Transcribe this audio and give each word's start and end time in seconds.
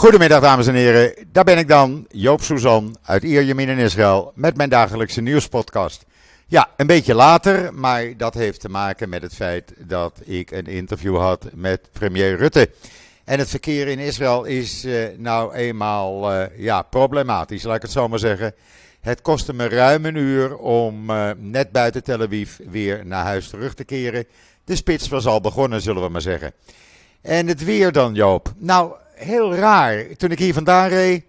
Goedemiddag 0.00 0.40
dames 0.40 0.66
en 0.66 0.74
heren, 0.74 1.14
daar 1.32 1.44
ben 1.44 1.58
ik 1.58 1.68
dan, 1.68 2.06
Joop 2.10 2.42
Suzan 2.42 2.96
uit 3.02 3.22
Ierjemien 3.22 3.68
in 3.68 3.78
Israël 3.78 4.32
met 4.34 4.56
mijn 4.56 4.68
dagelijkse 4.68 5.20
nieuwspodcast. 5.20 6.04
Ja, 6.46 6.68
een 6.76 6.86
beetje 6.86 7.14
later, 7.14 7.74
maar 7.74 8.16
dat 8.16 8.34
heeft 8.34 8.60
te 8.60 8.68
maken 8.68 9.08
met 9.08 9.22
het 9.22 9.34
feit 9.34 9.72
dat 9.78 10.20
ik 10.24 10.50
een 10.50 10.66
interview 10.66 11.18
had 11.18 11.46
met 11.54 11.88
premier 11.92 12.36
Rutte. 12.36 12.70
En 13.24 13.38
het 13.38 13.50
verkeer 13.50 13.88
in 13.88 13.98
Israël 13.98 14.44
is 14.44 14.84
uh, 14.84 15.04
nou 15.16 15.54
eenmaal 15.54 16.32
uh, 16.32 16.44
ja, 16.56 16.82
problematisch, 16.82 17.62
laat 17.62 17.76
ik 17.76 17.82
het 17.82 17.90
zo 17.90 18.08
maar 18.08 18.18
zeggen. 18.18 18.54
Het 19.00 19.22
kostte 19.22 19.54
me 19.54 19.68
ruim 19.68 20.04
een 20.04 20.16
uur 20.16 20.56
om 20.56 21.10
uh, 21.10 21.30
net 21.36 21.72
buiten 21.72 22.04
Tel 22.04 22.20
Aviv 22.20 22.58
weer 22.70 23.06
naar 23.06 23.24
huis 23.24 23.48
terug 23.48 23.74
te 23.74 23.84
keren. 23.84 24.24
De 24.64 24.76
spits 24.76 25.08
was 25.08 25.26
al 25.26 25.40
begonnen, 25.40 25.82
zullen 25.82 26.02
we 26.02 26.08
maar 26.08 26.20
zeggen. 26.20 26.52
En 27.22 27.46
het 27.46 27.64
weer 27.64 27.92
dan, 27.92 28.14
Joop. 28.14 28.52
Nou, 28.56 28.92
heel 29.20 29.54
raar. 29.54 30.06
Toen 30.16 30.30
ik 30.30 30.38
hier 30.38 30.54
vandaan 30.54 30.88
reed, 30.88 31.24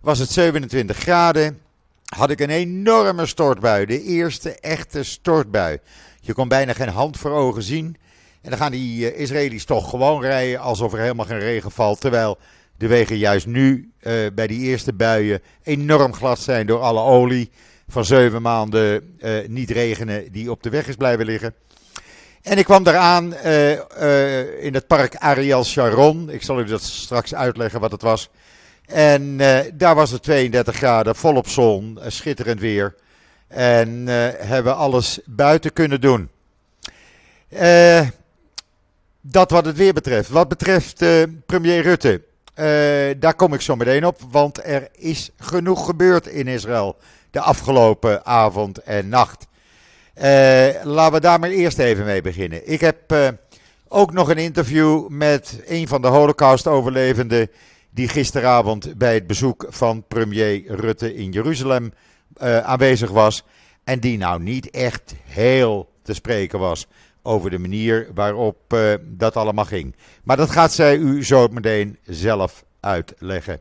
was 0.00 0.18
het 0.18 0.30
27 0.30 0.96
graden. 0.96 1.60
Had 2.04 2.30
ik 2.30 2.40
een 2.40 2.50
enorme 2.50 3.26
stortbui. 3.26 3.86
De 3.86 4.02
eerste 4.02 4.50
echte 4.60 5.02
stortbui. 5.02 5.78
Je 6.20 6.32
kon 6.32 6.48
bijna 6.48 6.72
geen 6.72 6.88
hand 6.88 7.16
voor 7.16 7.30
ogen 7.30 7.62
zien. 7.62 7.96
En 8.42 8.50
dan 8.50 8.58
gaan 8.58 8.70
die 8.70 9.12
uh, 9.12 9.20
Israëli's 9.20 9.64
toch 9.64 9.90
gewoon 9.90 10.20
rijden 10.20 10.60
alsof 10.60 10.92
er 10.92 10.98
helemaal 10.98 11.26
geen 11.26 11.38
regen 11.38 11.70
valt. 11.70 12.00
Terwijl 12.00 12.38
de 12.76 12.86
wegen 12.86 13.16
juist 13.18 13.46
nu 13.46 13.92
uh, 14.00 14.12
bij 14.34 14.46
die 14.46 14.60
eerste 14.60 14.92
buien 14.92 15.42
enorm 15.62 16.14
glad 16.14 16.38
zijn 16.38 16.66
door 16.66 16.80
alle 16.80 17.00
olie. 17.00 17.50
Van 17.88 18.04
zeven 18.04 18.42
maanden 18.42 19.16
uh, 19.18 19.48
niet 19.48 19.70
regenen 19.70 20.32
die 20.32 20.50
op 20.50 20.62
de 20.62 20.70
weg 20.70 20.88
is 20.88 20.96
blijven 20.96 21.26
liggen. 21.26 21.54
En 22.46 22.58
ik 22.58 22.64
kwam 22.64 22.82
daar 22.82 22.96
aan 22.96 23.34
uh, 23.44 23.72
uh, 23.72 24.64
in 24.64 24.74
het 24.74 24.86
park 24.86 25.16
Ariel 25.16 25.64
Sharon. 25.64 26.30
Ik 26.30 26.42
zal 26.42 26.60
u 26.60 26.64
dat 26.64 26.82
straks 26.82 27.34
uitleggen 27.34 27.80
wat 27.80 27.90
het 27.90 28.02
was. 28.02 28.28
En 28.86 29.22
uh, 29.22 29.58
daar 29.74 29.94
was 29.94 30.10
het 30.10 30.22
32 30.22 30.76
graden, 30.76 31.16
volop 31.16 31.48
zon, 31.48 31.98
schitterend 32.06 32.60
weer. 32.60 32.94
En 33.48 34.06
hebben 34.36 34.76
alles 34.76 35.20
buiten 35.24 35.72
kunnen 35.72 36.00
doen. 36.00 36.30
dat 39.20 39.50
wat 39.50 39.64
het 39.64 39.76
weer 39.76 39.92
betreft. 39.92 40.28
Wat 40.28 40.48
betreft 40.48 41.04
premier 41.46 41.82
Rutte, 41.82 42.22
daar 43.18 43.34
kom 43.34 43.54
ik 43.54 43.60
zo 43.60 43.76
meteen 43.76 44.06
op. 44.06 44.20
Want 44.30 44.64
er 44.64 44.88
is 44.92 45.30
genoeg 45.38 45.86
gebeurd 45.86 46.26
in 46.26 46.46
Israël 46.46 46.96
de 47.30 47.40
afgelopen 47.40 48.26
avond 48.26 48.78
en 48.78 49.08
nacht. 49.08 49.46
Uh, 50.18 50.24
laten 50.82 51.12
we 51.12 51.20
daar 51.20 51.40
maar 51.40 51.50
eerst 51.50 51.78
even 51.78 52.04
mee 52.04 52.22
beginnen. 52.22 52.70
Ik 52.70 52.80
heb 52.80 53.12
uh, 53.12 53.28
ook 53.88 54.12
nog 54.12 54.28
een 54.28 54.36
interview 54.36 55.08
met 55.08 55.62
een 55.66 55.88
van 55.88 56.02
de 56.02 56.08
Holocaust-overlevenden. 56.08 57.50
die 57.90 58.08
gisteravond 58.08 58.98
bij 58.98 59.14
het 59.14 59.26
bezoek 59.26 59.66
van 59.68 60.04
premier 60.08 60.62
Rutte 60.66 61.14
in 61.14 61.30
Jeruzalem 61.30 61.92
uh, 62.42 62.58
aanwezig 62.58 63.10
was. 63.10 63.44
En 63.84 64.00
die 64.00 64.18
nou 64.18 64.42
niet 64.42 64.70
echt 64.70 65.14
heel 65.24 65.90
te 66.02 66.14
spreken 66.14 66.58
was 66.58 66.86
over 67.22 67.50
de 67.50 67.58
manier 67.58 68.08
waarop 68.14 68.76
dat 69.02 69.36
allemaal 69.36 69.64
ging. 69.64 69.94
Maar 70.22 70.36
dat 70.36 70.50
gaat 70.50 70.72
zij 70.72 70.96
u 70.96 71.24
zo 71.24 71.48
meteen 71.48 71.98
zelf 72.02 72.64
uitleggen. 72.80 73.60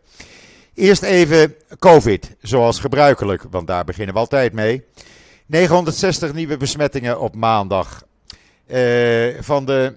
Eerst 0.73 1.03
even 1.03 1.56
COVID, 1.80 2.36
zoals 2.42 2.80
gebruikelijk, 2.80 3.44
want 3.50 3.67
daar 3.67 3.83
beginnen 3.83 4.14
we 4.14 4.20
altijd 4.20 4.53
mee. 4.53 4.83
960 5.46 6.34
nieuwe 6.34 6.58
besmettingen 6.58 7.20
op 7.20 7.36
maandag. 7.36 8.04
Uh, 8.68 9.42
van 9.42 9.66
de 9.66 9.96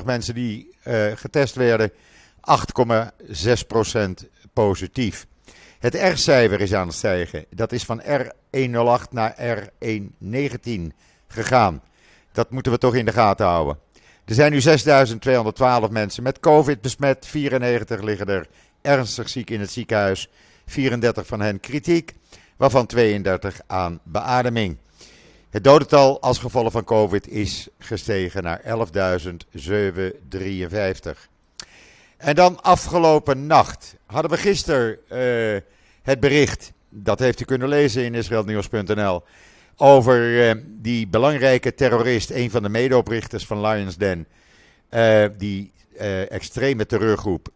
11.127 0.00 0.04
mensen 0.04 0.34
die 0.34 0.76
uh, 0.84 1.06
getest 1.14 1.54
werden, 1.54 1.92
8,6% 1.92 1.96
positief. 4.52 5.26
Het 5.78 5.94
R-cijfer 5.94 6.60
is 6.60 6.74
aan 6.74 6.86
het 6.86 6.96
stijgen. 6.96 7.44
Dat 7.50 7.72
is 7.72 7.84
van 7.84 8.02
R108 8.02 9.10
naar 9.10 9.36
R119 9.38 10.80
gegaan. 11.28 11.82
Dat 12.32 12.50
moeten 12.50 12.72
we 12.72 12.78
toch 12.78 12.94
in 12.94 13.04
de 13.04 13.12
gaten 13.12 13.46
houden. 13.46 13.78
Er 14.24 14.34
zijn 14.34 14.52
nu 14.52 14.60
6.212 15.86 15.90
mensen 15.90 16.22
met 16.22 16.40
COVID 16.40 16.80
besmet. 16.80 17.26
94 17.26 18.02
liggen 18.02 18.26
er 18.26 18.46
ernstig 18.82 19.28
ziek 19.28 19.50
in 19.50 19.60
het 19.60 19.70
ziekenhuis. 19.70 20.30
34 20.66 21.26
van 21.26 21.40
hen 21.40 21.60
kritiek 21.60 22.14
waarvan 22.56 22.86
32 22.86 23.60
aan 23.66 24.00
beademing. 24.02 24.76
Het 25.50 25.64
dodental 25.64 26.20
als 26.20 26.38
gevolg 26.38 26.72
van 26.72 26.84
COVID 26.84 27.28
is 27.28 27.68
gestegen 27.78 28.42
naar 28.42 28.60
11.753. 28.60 28.68
En 32.16 32.34
dan 32.34 32.62
afgelopen 32.62 33.46
nacht 33.46 33.96
hadden 34.06 34.30
we 34.30 34.36
gisteren 34.36 34.98
uh, 35.12 35.60
het 36.02 36.20
bericht, 36.20 36.72
dat 36.88 37.18
heeft 37.18 37.40
u 37.40 37.44
kunnen 37.44 37.68
lezen 37.68 38.04
in 38.04 38.14
israelnieuws.nl, 38.14 39.22
over 39.76 40.48
uh, 40.48 40.62
die 40.66 41.08
belangrijke 41.08 41.74
terrorist, 41.74 42.30
een 42.30 42.50
van 42.50 42.62
de 42.62 42.68
medeoprichters 42.68 43.46
van 43.46 43.66
Lions 43.66 43.96
Den, 43.96 44.26
uh, 44.90 45.24
die 45.38 45.72
extreme 46.28 46.86
terreurgroep, 46.86 47.48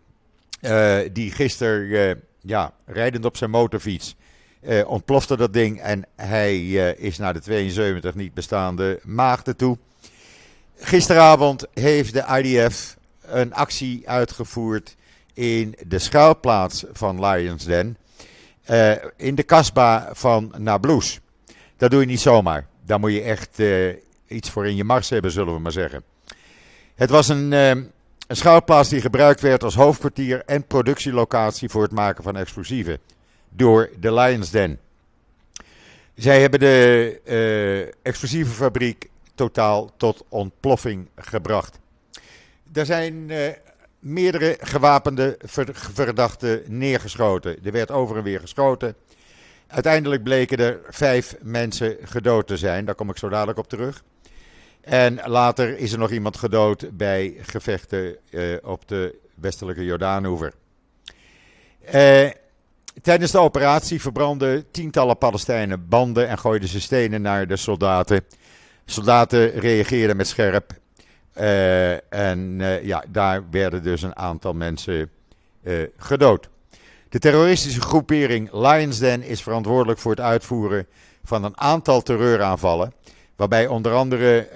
die 1.12 1.30
gisteren 1.30 2.22
ja, 2.40 2.72
rijdend 2.86 3.24
op 3.24 3.36
zijn 3.36 3.50
motorfiets 3.50 4.16
uh, 4.62 4.88
ontplofte 4.88 5.37
dat 5.37 5.53
ding 5.53 5.81
en 5.81 6.06
hij 6.16 6.59
uh, 6.59 6.98
is 6.98 7.19
naar 7.19 7.32
de 7.32 7.41
72 7.41 8.15
niet 8.15 8.34
bestaande 8.34 9.00
maagden 9.04 9.56
toe. 9.56 9.78
Gisteravond 10.76 11.66
heeft 11.75 12.12
de 12.12 12.25
IDF 12.43 12.97
een 13.22 13.54
actie 13.54 14.09
uitgevoerd 14.09 14.97
in 15.34 15.76
de 15.87 15.98
schuilplaats 15.98 16.84
van 16.93 17.25
Lions 17.25 17.65
Den. 17.65 17.97
Uh, 18.71 18.93
in 19.16 19.34
de 19.34 19.43
kasbah 19.43 20.09
van 20.12 20.54
Nablus. 20.59 21.21
Dat 21.77 21.91
doe 21.91 22.00
je 22.00 22.06
niet 22.06 22.21
zomaar. 22.21 22.66
Daar 22.87 23.00
moet 23.00 23.12
je 23.12 23.22
echt 23.22 23.59
iets 24.27 24.50
voor 24.50 24.66
in 24.66 24.77
je 24.77 24.84
mars 24.84 25.09
hebben, 25.09 25.31
zullen 25.31 25.54
we 25.54 25.60
maar 25.60 25.72
zeggen. 25.72 26.03
Het 26.94 27.10
was 27.10 27.28
een, 27.28 27.53
een 27.53 27.91
schuilplaats 28.28 28.88
die 28.88 29.00
gebruikt 29.00 29.41
werd 29.41 29.65
als 29.65 29.75
hoofdkwartier 29.75 30.42
en 30.47 30.66
productielocatie 30.66 31.69
voor 31.69 31.82
het 31.82 31.92
maken 31.92 32.22
van 32.25 32.37
explosieven 32.37 32.98
door 33.50 33.90
de 33.98 34.14
Lions 34.14 34.50
Den. 34.50 34.78
Zij 36.14 36.40
hebben 36.40 36.60
de 36.60 37.20
uh, 37.24 37.92
explosieve 38.02 38.52
fabriek 38.52 39.08
totaal 39.34 39.90
tot 39.96 40.24
ontploffing 40.28 41.08
gebracht. 41.16 41.78
Er 42.72 42.86
zijn 42.86 43.14
uh, 43.14 43.48
meerdere 43.98 44.56
gewapende 44.60 45.38
verdachten 45.92 46.62
neergeschoten. 46.66 47.64
Er 47.64 47.72
werd 47.72 47.90
over 47.90 48.16
en 48.16 48.22
weer 48.22 48.40
geschoten. 48.40 48.94
Uiteindelijk 49.66 50.22
bleken 50.22 50.58
er 50.58 50.80
vijf 50.88 51.36
mensen 51.42 51.96
gedood 52.02 52.46
te 52.46 52.56
zijn. 52.56 52.84
Daar 52.84 52.94
kom 52.94 53.10
ik 53.10 53.16
zo 53.16 53.28
dadelijk 53.28 53.58
op 53.58 53.68
terug. 53.68 54.02
En 54.80 55.20
later 55.26 55.78
is 55.78 55.92
er 55.92 55.98
nog 55.98 56.10
iemand 56.10 56.36
gedood 56.36 56.96
bij 56.96 57.34
gevechten 57.40 58.16
uh, 58.30 58.56
op 58.62 58.88
de 58.88 59.18
westelijke 59.34 59.84
Jordaanoever. 59.84 60.52
Uh, 61.94 62.30
Tijdens 63.02 63.30
de 63.30 63.38
operatie 63.38 64.00
verbrandden 64.00 64.70
tientallen 64.70 65.18
Palestijnen 65.18 65.88
banden 65.88 66.28
en 66.28 66.38
gooiden 66.38 66.68
ze 66.68 66.80
stenen 66.80 67.22
naar 67.22 67.46
de 67.46 67.56
soldaten. 67.56 68.24
Soldaten 68.84 69.50
reageerden 69.50 70.16
met 70.16 70.28
scherp. 70.28 70.72
Uh, 71.36 72.12
en 72.12 72.58
uh, 72.58 72.84
ja, 72.84 73.04
daar 73.08 73.42
werden 73.50 73.82
dus 73.82 74.02
een 74.02 74.16
aantal 74.16 74.52
mensen 74.52 75.10
uh, 75.62 75.82
gedood. 75.96 76.48
De 77.08 77.18
terroristische 77.18 77.80
groepering 77.80 78.52
Lions 78.52 78.98
Den 78.98 79.22
is 79.22 79.42
verantwoordelijk 79.42 79.98
voor 79.98 80.10
het 80.10 80.20
uitvoeren 80.20 80.86
van 81.24 81.44
een 81.44 81.60
aantal 81.60 82.02
terreuraanvallen. 82.02 82.92
Waarbij 83.36 83.66
onder 83.66 83.92
andere 83.92 84.48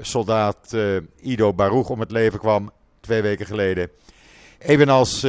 soldaat 0.00 0.76
Ido 1.20 1.52
Baruch 1.52 1.88
om 1.88 2.00
het 2.00 2.10
leven 2.10 2.38
kwam 2.38 2.72
twee 3.00 3.22
weken 3.22 3.46
geleden. 3.46 3.90
Evenals 4.58 5.26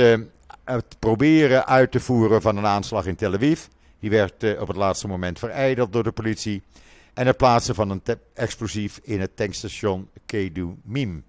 het 0.66 1.00
proberen 1.00 1.66
uit 1.66 1.92
te 1.92 2.00
voeren 2.00 2.42
van 2.42 2.58
een 2.58 2.66
aanslag 2.66 3.06
in 3.06 3.16
Tel 3.16 3.34
Aviv. 3.34 3.62
Die 4.00 4.10
werd 4.10 4.44
uh, 4.44 4.62
op 4.62 4.68
het 4.68 4.78
laatste 4.78 5.08
moment 5.08 5.40
verijdeld 5.40 5.94
door 5.94 6.04
de 6.04 6.12
politie. 6.12 6.64
En 7.14 7.28
het 7.28 7.38
plaatsen 7.38 7.76
van 7.76 7.90
een 7.90 8.02
explosief 8.34 9.00
in 9.04 9.22
het 9.22 9.36
tankstation 9.36 10.10
Kedu 10.26 10.76
Mim. 10.84 11.24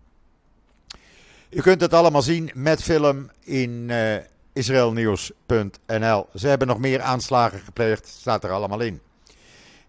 U 1.50 1.60
kunt 1.60 1.80
het 1.80 1.94
allemaal 1.94 2.22
zien 2.22 2.50
met 2.54 2.82
film 2.82 3.30
in 3.40 3.88
uh, 3.88 4.16
israelnieuws.nl. 4.52 6.26
Ze 6.34 6.48
hebben 6.48 6.68
nog 6.68 6.78
meer 6.78 7.00
aanslagen 7.00 7.58
gepleegd, 7.58 8.06
staat 8.06 8.44
er 8.44 8.50
allemaal 8.50 8.80
in. 8.80 9.00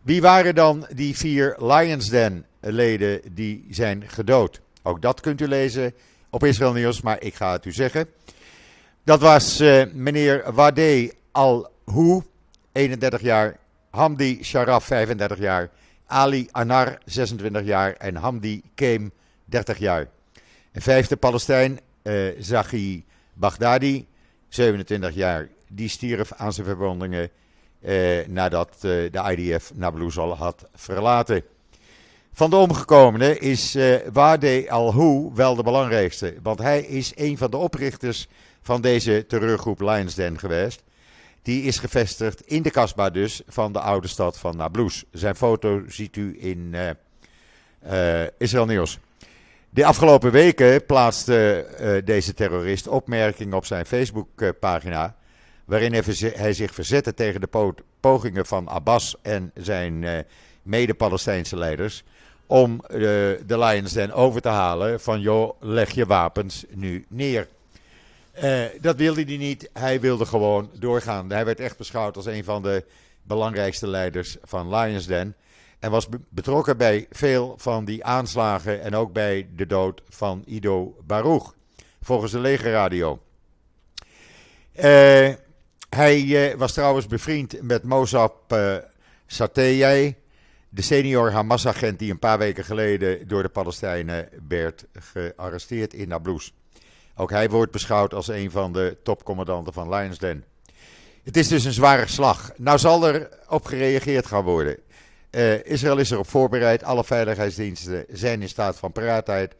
Wie 0.01 0.21
waren 0.21 0.55
dan 0.55 0.87
die 0.93 1.17
vier 1.17 1.55
Lions 1.59 2.09
Den 2.09 2.45
leden 2.59 3.21
die 3.31 3.65
zijn 3.69 4.03
gedood? 4.07 4.61
Ook 4.83 5.01
dat 5.01 5.19
kunt 5.19 5.41
u 5.41 5.47
lezen 5.47 5.93
op 6.29 6.43
Israël 6.43 6.73
Nieuws, 6.73 7.01
maar 7.01 7.21
ik 7.21 7.35
ga 7.35 7.51
het 7.51 7.65
u 7.65 7.71
zeggen. 7.71 8.07
Dat 9.07 9.21
was 9.21 9.61
uh, 9.61 9.83
meneer 9.93 10.53
Wadé 10.53 11.09
Al-Hu, 11.31 12.21
31 12.71 13.21
jaar. 13.21 13.57
Hamdi 13.89 14.43
Sharaf, 14.43 14.83
35 14.85 15.37
jaar. 15.37 15.69
Ali 16.05 16.47
Anar, 16.51 16.97
26 17.05 17.63
jaar. 17.63 17.93
En 17.93 18.15
Hamdi 18.15 18.61
Keem, 18.75 19.11
30 19.45 19.77
jaar. 19.77 20.07
Een 20.71 20.81
vijfde 20.81 21.15
Palestijn, 21.15 21.79
uh, 22.03 22.35
Zaghi 22.39 23.03
Baghdadi, 23.33 24.05
27 24.47 25.15
jaar, 25.15 25.47
die 25.67 25.89
stierf 25.89 26.33
aan 26.33 26.53
zijn 26.53 26.65
verwondingen 26.65 27.29
uh, 27.81 28.27
nadat 28.27 28.75
de 28.81 29.35
IDF 29.37 29.71
Nablus 29.75 30.17
al 30.17 30.35
had 30.35 30.67
verlaten. 30.75 31.43
Van 32.33 32.49
de 32.49 32.55
omgekomenen 32.55 33.41
is 33.41 33.77
Wade 34.13 34.65
al-Hou 34.69 35.31
wel 35.33 35.55
de 35.55 35.63
belangrijkste, 35.63 36.35
want 36.43 36.59
hij 36.59 36.81
is 36.81 37.11
een 37.15 37.37
van 37.37 37.51
de 37.51 37.57
oprichters 37.57 38.27
van 38.67 38.81
deze 38.81 39.25
terreurgroep 39.27 39.81
Lions 39.81 40.15
Den 40.15 40.39
geweest. 40.39 40.83
Die 41.41 41.63
is 41.63 41.77
gevestigd 41.79 42.41
in 42.41 42.61
de 42.61 42.71
kasbah 42.71 43.13
dus 43.13 43.41
van 43.47 43.71
de 43.71 43.79
oude 43.79 44.07
stad 44.07 44.39
van 44.39 44.57
Nablus. 44.57 45.03
Zijn 45.11 45.35
foto 45.35 45.83
ziet 45.87 46.15
u 46.15 46.37
in 46.39 46.75
Israël 48.37 48.65
Nieuws. 48.65 48.99
De 49.69 49.85
afgelopen 49.85 50.31
weken 50.31 50.85
plaatste 50.85 51.67
uh, 51.79 52.05
deze 52.05 52.33
terrorist 52.33 52.87
opmerkingen 52.87 53.57
op 53.57 53.65
zijn 53.65 53.85
Facebookpagina. 53.85 55.15
waarin 55.65 56.03
hij 56.19 56.53
zich 56.53 56.73
verzette 56.73 57.13
tegen 57.13 57.41
de 57.41 57.73
pogingen 57.99 58.45
van 58.45 58.67
Abbas 58.67 59.15
en 59.21 59.51
zijn 59.55 60.01
uh, 60.01 60.17
mede-Palestijnse 60.61 61.57
leiders. 61.57 62.03
om 62.45 62.71
uh, 62.73 62.97
de 63.45 63.57
Lions 63.59 63.93
Den 63.93 64.11
over 64.11 64.41
te 64.41 64.49
halen 64.49 64.99
van 64.99 65.21
joh, 65.21 65.61
leg 65.61 65.91
je 65.91 66.05
wapens 66.05 66.65
nu 66.69 67.05
neer. 67.09 67.47
Dat 68.81 68.95
wilde 68.95 69.23
hij 69.23 69.37
niet, 69.37 69.69
hij 69.73 69.99
wilde 69.99 70.25
gewoon 70.25 70.69
doorgaan. 70.73 71.31
Hij 71.31 71.45
werd 71.45 71.59
echt 71.59 71.77
beschouwd 71.77 72.15
als 72.15 72.25
een 72.25 72.43
van 72.43 72.61
de 72.61 72.85
belangrijkste 73.23 73.87
leiders 73.87 74.37
van 74.43 74.75
Lions 74.75 75.05
Den. 75.05 75.35
En 75.79 75.91
was 75.91 76.07
betrokken 76.29 76.77
bij 76.77 77.07
veel 77.09 77.55
van 77.57 77.85
die 77.85 78.03
aanslagen 78.03 78.81
en 78.81 78.95
ook 78.95 79.13
bij 79.13 79.47
de 79.55 79.65
dood 79.65 80.01
van 80.09 80.43
Ido 80.45 80.95
Baruch, 81.05 81.53
volgens 82.01 82.31
de 82.31 82.39
legerradio. 82.39 83.19
Uh, 84.75 85.33
hij 85.89 86.21
uh, 86.23 86.53
was 86.53 86.73
trouwens 86.73 87.07
bevriend 87.07 87.61
met 87.61 87.83
Mozab 87.83 88.53
uh, 88.53 88.77
de 90.69 90.81
senior 90.81 91.31
Hamas-agent 91.31 91.99
die 91.99 92.11
een 92.11 92.19
paar 92.19 92.37
weken 92.37 92.63
geleden 92.63 93.27
door 93.27 93.43
de 93.43 93.49
Palestijnen 93.49 94.29
werd 94.47 94.85
gearresteerd 94.93 95.93
in 95.93 96.07
Nablus. 96.07 96.53
Ook 97.19 97.29
hij 97.29 97.49
wordt 97.49 97.71
beschouwd 97.71 98.13
als 98.13 98.27
een 98.27 98.51
van 98.51 98.73
de 98.73 98.97
topcommandanten 99.03 99.73
van 99.73 99.89
Lions 99.89 100.17
Den. 100.17 100.43
Het 101.23 101.37
is 101.37 101.47
dus 101.47 101.63
een 101.63 101.73
zware 101.73 102.07
slag. 102.07 102.51
Nou 102.57 102.79
zal 102.79 103.07
er 103.07 103.29
op 103.49 103.65
gereageerd 103.65 104.25
gaan 104.25 104.43
worden. 104.43 104.77
Uh, 105.31 105.65
Israël 105.65 105.97
is 105.97 106.11
erop 106.11 106.27
voorbereid. 106.27 106.83
Alle 106.83 107.03
veiligheidsdiensten 107.03 108.05
zijn 108.09 108.41
in 108.41 108.49
staat 108.49 108.77
van 108.77 108.91
paraatheid. 108.91 109.55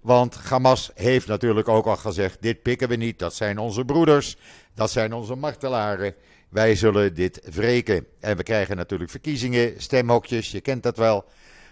Want 0.00 0.34
Hamas 0.34 0.90
heeft 0.94 1.26
natuurlijk 1.26 1.68
ook 1.68 1.86
al 1.86 1.96
gezegd: 1.96 2.36
dit 2.40 2.62
pikken 2.62 2.88
we 2.88 2.96
niet. 2.96 3.18
Dat 3.18 3.34
zijn 3.34 3.58
onze 3.58 3.84
broeders. 3.84 4.36
Dat 4.74 4.90
zijn 4.90 5.12
onze 5.12 5.34
martelaren. 5.34 6.14
Wij 6.48 6.74
zullen 6.74 7.14
dit 7.14 7.40
wreken. 7.54 8.06
En 8.20 8.36
we 8.36 8.42
krijgen 8.42 8.76
natuurlijk 8.76 9.10
verkiezingen, 9.10 9.74
stemhokjes, 9.76 10.50
je 10.50 10.60
kent 10.60 10.82
dat 10.82 10.96
wel. 10.96 11.24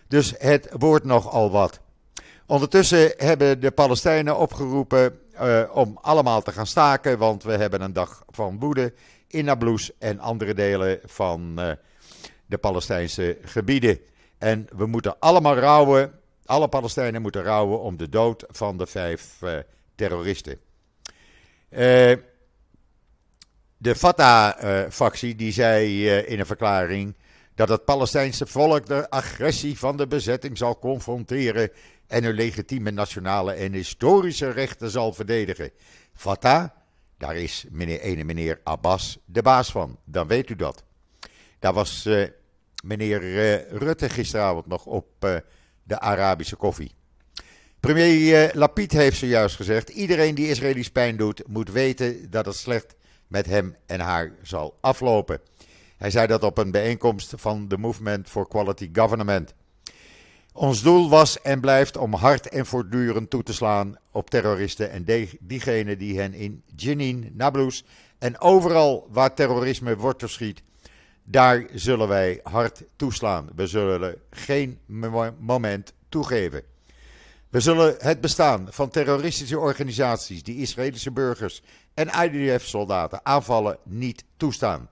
Dus 0.08 0.34
het 0.38 0.68
wordt 0.78 1.04
nogal 1.04 1.50
wat. 1.50 1.80
Ondertussen 2.46 3.12
hebben 3.16 3.60
de 3.60 3.70
Palestijnen 3.70 4.38
opgeroepen 4.38 5.18
uh, 5.42 5.62
om 5.72 5.98
allemaal 6.00 6.42
te 6.42 6.52
gaan 6.52 6.66
staken. 6.66 7.18
Want 7.18 7.42
we 7.42 7.52
hebben 7.52 7.80
een 7.80 7.92
dag 7.92 8.24
van 8.30 8.58
woede 8.58 8.92
in 9.28 9.44
Nablus 9.44 9.98
en 9.98 10.18
andere 10.18 10.54
delen 10.54 11.00
van. 11.04 11.54
Uh, 11.58 11.70
de 12.46 12.58
Palestijnse 12.58 13.38
gebieden. 13.42 13.98
En 14.38 14.66
we 14.76 14.86
moeten 14.86 15.18
allemaal 15.18 15.56
rouwen, 15.56 16.12
alle 16.44 16.68
Palestijnen 16.68 17.22
moeten 17.22 17.42
rouwen 17.42 17.80
om 17.80 17.96
de 17.96 18.08
dood 18.08 18.44
van 18.48 18.76
de 18.76 18.86
vijf 18.86 19.38
uh, 19.42 19.58
terroristen. 19.94 20.58
De 23.78 23.94
Fatah-factie 23.96 25.34
die 25.34 25.52
zei 25.52 26.08
in 26.08 26.38
een 26.38 26.46
verklaring 26.46 27.14
dat 27.56 27.68
het 27.68 27.84
Palestijnse 27.84 28.46
volk 28.46 28.86
de 28.86 29.10
agressie 29.10 29.78
van 29.78 29.96
de 29.96 30.06
bezetting 30.06 30.58
zal 30.58 30.78
confronteren 30.78 31.70
en 32.06 32.24
hun 32.24 32.34
legitieme 32.34 32.90
nationale 32.90 33.52
en 33.52 33.72
historische 33.72 34.50
rechten 34.50 34.90
zal 34.90 35.12
verdedigen. 35.12 35.70
Fatah, 36.14 36.68
daar 37.18 37.36
is 37.36 37.64
meneer, 37.70 38.00
ene 38.00 38.24
meneer 38.24 38.60
Abbas 38.64 39.18
de 39.24 39.42
baas 39.42 39.70
van, 39.70 39.98
dan 40.04 40.26
weet 40.26 40.50
u 40.50 40.56
dat. 40.56 40.84
Daar 41.58 41.72
was 41.72 42.06
uh, 42.06 42.26
meneer 42.84 43.22
uh, 43.22 43.70
Rutte 43.70 44.08
gisteravond 44.08 44.66
nog 44.66 44.86
op 44.86 45.06
uh, 45.20 45.36
de 45.82 46.00
Arabische 46.00 46.56
koffie. 46.56 46.94
Premier 47.80 48.50
Lapid 48.54 48.92
heeft 48.92 49.18
zojuist 49.18 49.56
gezegd: 49.56 49.88
iedereen 49.88 50.34
die 50.34 50.48
Israëli's 50.48 50.90
pijn 50.90 51.16
doet, 51.16 51.42
moet 51.46 51.70
weten 51.70 52.30
dat 52.30 52.46
het 52.46 52.56
slecht 52.56 52.94
met 53.26 53.46
hem 53.46 53.76
en 53.86 54.00
haar 54.00 54.32
zal 54.42 54.78
aflopen. 54.80 55.40
Hij 55.96 56.10
zei 56.10 56.26
dat 56.26 56.42
op 56.42 56.58
een 56.58 56.70
bijeenkomst 56.70 57.32
van 57.36 57.68
de 57.68 57.78
Movement 57.78 58.28
for 58.28 58.48
Quality 58.48 58.90
Government. 58.92 59.54
Ons 60.52 60.82
doel 60.82 61.08
was 61.08 61.40
en 61.40 61.60
blijft 61.60 61.96
om 61.96 62.14
hard 62.14 62.48
en 62.48 62.66
voortdurend 62.66 63.30
toe 63.30 63.42
te 63.42 63.52
slaan 63.52 63.96
op 64.10 64.30
terroristen 64.30 64.90
en 64.90 65.28
diegenen 65.40 65.98
die 65.98 66.18
hen 66.18 66.34
in 66.34 66.62
Jenin, 66.76 67.32
Nablus 67.34 67.84
en 68.18 68.40
overal 68.40 69.08
waar 69.10 69.34
terrorisme 69.34 69.96
wortel 69.96 70.28
schiet, 70.28 70.62
daar 71.24 71.66
zullen 71.74 72.08
wij 72.08 72.40
hard 72.42 72.82
toeslaan. 72.96 73.48
We 73.54 73.66
zullen 73.66 74.16
geen 74.30 74.78
moment 75.38 75.92
toegeven. 76.08 76.62
We 77.48 77.60
zullen 77.60 77.94
het 77.98 78.20
bestaan 78.20 78.66
van 78.70 78.88
terroristische 78.88 79.58
organisaties 79.58 80.42
die 80.42 80.56
Israëlische 80.56 81.10
burgers 81.10 81.62
en 81.94 82.08
IDF-soldaten 82.08 83.20
aanvallen 83.22 83.78
niet 83.84 84.24
toestaan. 84.36 84.88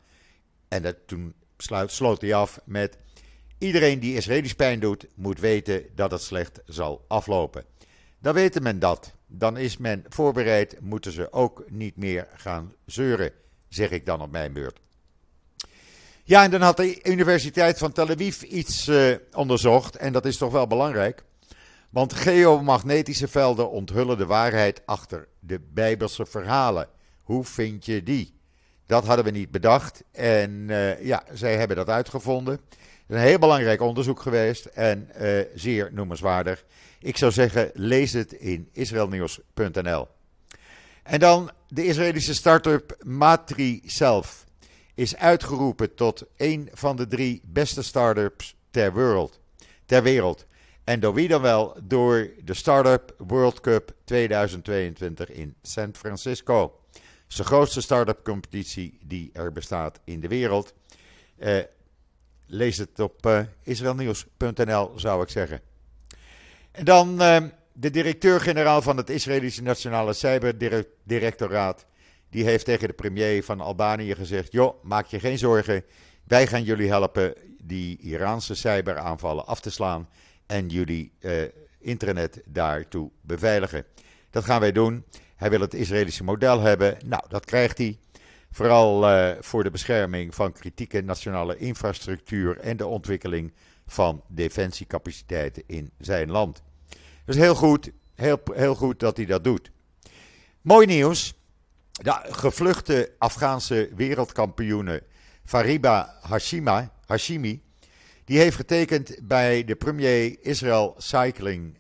En 0.75 0.83
dat, 0.83 0.97
toen 1.07 1.35
sluit, 1.57 1.93
sloot 1.93 2.21
hij 2.21 2.35
af 2.35 2.61
met: 2.65 2.97
iedereen 3.59 4.01
die 4.01 4.17
Israëlisch 4.17 4.55
pijn 4.55 4.81
doet, 4.81 5.07
moet 5.15 5.41
weten 5.41 5.85
dat 5.95 6.11
het 6.11 6.23
slecht 6.23 6.61
zal 6.67 7.05
aflopen. 7.09 7.65
Dan 8.19 8.35
weet 8.35 8.61
men 8.61 8.79
dat. 8.79 9.13
Dan 9.27 9.57
is 9.57 9.77
men 9.77 10.05
voorbereid, 10.09 10.81
moeten 10.81 11.13
ze 11.13 11.33
ook 11.33 11.65
niet 11.71 11.97
meer 11.97 12.29
gaan 12.37 12.73
zeuren, 12.87 13.33
zeg 13.69 13.91
ik 13.91 14.07
dan 14.07 14.21
op 14.21 14.31
mijn 14.31 14.53
beurt. 14.53 14.81
Ja, 16.25 16.45
en 16.45 16.51
dan 16.51 16.61
had 16.61 16.77
de 16.77 17.05
Universiteit 17.05 17.79
van 17.79 17.93
Tel 17.93 18.09
Aviv 18.09 18.43
iets 18.43 18.89
uh, 18.89 19.17
onderzocht. 19.33 19.97
En 19.97 20.13
dat 20.13 20.25
is 20.25 20.37
toch 20.37 20.53
wel 20.53 20.67
belangrijk. 20.67 21.25
Want 21.91 22.13
geomagnetische 22.13 23.29
velden 23.29 23.71
onthullen 23.71 24.19
de 24.19 24.27
waarheid 24.27 24.83
achter 24.87 25.29
de 25.41 25.61
Bijbelse 25.61 26.27
verhalen. 26.27 26.89
Hoe 27.23 27.45
vind 27.45 27.85
je 27.85 28.03
die? 28.03 28.34
Dat 28.87 29.07
hadden 29.07 29.25
we 29.25 29.31
niet 29.31 29.51
bedacht. 29.51 30.03
En 30.13 30.51
uh, 30.51 31.05
ja, 31.05 31.25
zij 31.33 31.57
hebben 31.57 31.77
dat 31.77 31.89
uitgevonden. 31.89 32.55
Het 32.55 33.09
is 33.09 33.17
een 33.17 33.29
heel 33.29 33.39
belangrijk 33.39 33.81
onderzoek 33.81 34.21
geweest 34.21 34.65
en 34.65 35.11
uh, 35.21 35.41
zeer 35.55 35.91
noemenswaardig. 35.93 36.65
Ik 36.99 37.17
zou 37.17 37.33
zeggen, 37.33 37.71
lees 37.75 38.13
het 38.13 38.33
in 38.33 38.69
israelnieuws.nl. 38.73 40.09
En 41.03 41.19
dan 41.19 41.51
de 41.69 41.87
Israëlische 41.87 42.35
start-up 42.35 42.97
Matri 43.03 43.83
is 44.95 45.17
uitgeroepen 45.17 45.95
tot 45.95 46.25
een 46.37 46.69
van 46.73 46.97
de 46.97 47.07
drie 47.07 47.41
beste 47.45 47.83
start-ups 47.83 48.57
ter 48.71 48.95
wereld. 48.95 49.41
Ter 49.87 50.03
wereld. 50.03 50.47
En 50.85 51.01
door 51.01 51.15
wie 51.15 51.29
dan 51.29 51.43
wel? 51.43 51.77
Door 51.83 52.31
de 52.45 52.55
Startup 52.55 53.15
World 53.19 53.61
Cup 53.61 53.95
2022 54.05 55.31
in 55.31 55.55
San 55.63 55.95
Francisco. 55.95 56.79
Is 57.29 57.37
de 57.37 57.45
grootste 57.45 57.81
start-up 57.81 58.25
competitie 58.25 58.99
die 59.05 59.31
er 59.33 59.53
bestaat 59.53 60.01
in 60.05 60.21
de 60.21 60.29
wereld. 60.29 60.75
Eh, 61.39 61.59
lees 62.47 62.77
het 62.77 63.01
op 63.01 63.27
uh, 63.27 63.41
israelnieuws.nl, 63.63 64.93
zou 64.97 65.23
ik 65.23 65.29
zeggen. 65.29 65.61
En 66.71 66.85
dan 66.85 67.23
uh, 67.23 67.43
de 67.73 67.91
directeur-generaal 67.91 68.83
van 68.83 68.97
het 68.97 69.11
Israëlische 69.11 69.63
Nationale 69.63 70.13
Cyberdirectoraat 70.13 71.87
die 72.31 72.45
heeft 72.45 72.65
tegen 72.65 72.89
de 72.89 72.95
premier 72.95 73.45
van 73.45 73.61
Albanië 73.61 74.15
gezegd: 74.15 74.53
joh, 74.53 74.85
maak 74.85 75.07
je 75.07 75.21
geen 75.21 75.39
zorgen. 75.39 75.85
Wij 76.25 76.47
gaan 76.47 76.63
jullie 76.63 76.89
helpen 76.89 77.35
die 77.63 77.99
Iraanse 77.99 78.55
cyberaanvallen 78.55 79.47
af 79.47 79.61
te 79.61 79.71
slaan 79.71 80.09
en 80.47 80.69
jullie 80.69 81.13
internet 81.79 82.43
daartoe 82.45 83.11
beveiligen. 83.21 83.85
Dat 84.31 84.45
gaan 84.45 84.61
wij 84.61 84.73
doen. 84.73 85.05
Hij 85.37 85.51
wil 85.51 85.61
het 85.61 85.75
Israëlische 85.75 86.25
model 86.25 86.61
hebben. 86.61 86.97
Nou, 87.05 87.23
dat 87.29 87.45
krijgt 87.45 87.79
hij. 87.79 87.99
Vooral 88.51 89.11
uh, 89.11 89.31
voor 89.41 89.63
de 89.63 89.71
bescherming 89.71 90.35
van 90.35 90.53
kritieke 90.53 91.01
nationale 91.01 91.57
infrastructuur 91.57 92.59
en 92.59 92.77
de 92.77 92.87
ontwikkeling 92.87 93.53
van 93.87 94.23
defensiecapaciteiten 94.29 95.63
in 95.67 95.91
zijn 95.99 96.31
land. 96.31 96.63
Dus 97.25 97.37
heel 97.37 97.55
goed, 97.55 97.91
heel, 98.15 98.41
heel 98.53 98.75
goed 98.75 99.01
dat 99.01 99.17
hij 99.17 99.27
dat 99.27 99.45
doet. 99.45 99.71
Mooi 100.61 100.87
nieuws. 100.87 101.35
De 101.93 102.21
gevluchte 102.23 103.13
Afghaanse 103.19 103.91
wereldkampioene 103.95 105.03
Fariba 105.45 106.19
Hashima, 106.21 106.93
Hashimi, 107.07 107.63
die 108.25 108.39
heeft 108.39 108.57
getekend 108.57 109.17
bij 109.23 109.65
de 109.65 109.75
premier 109.75 110.37
Israel 110.41 110.95
Cycling 110.99 111.79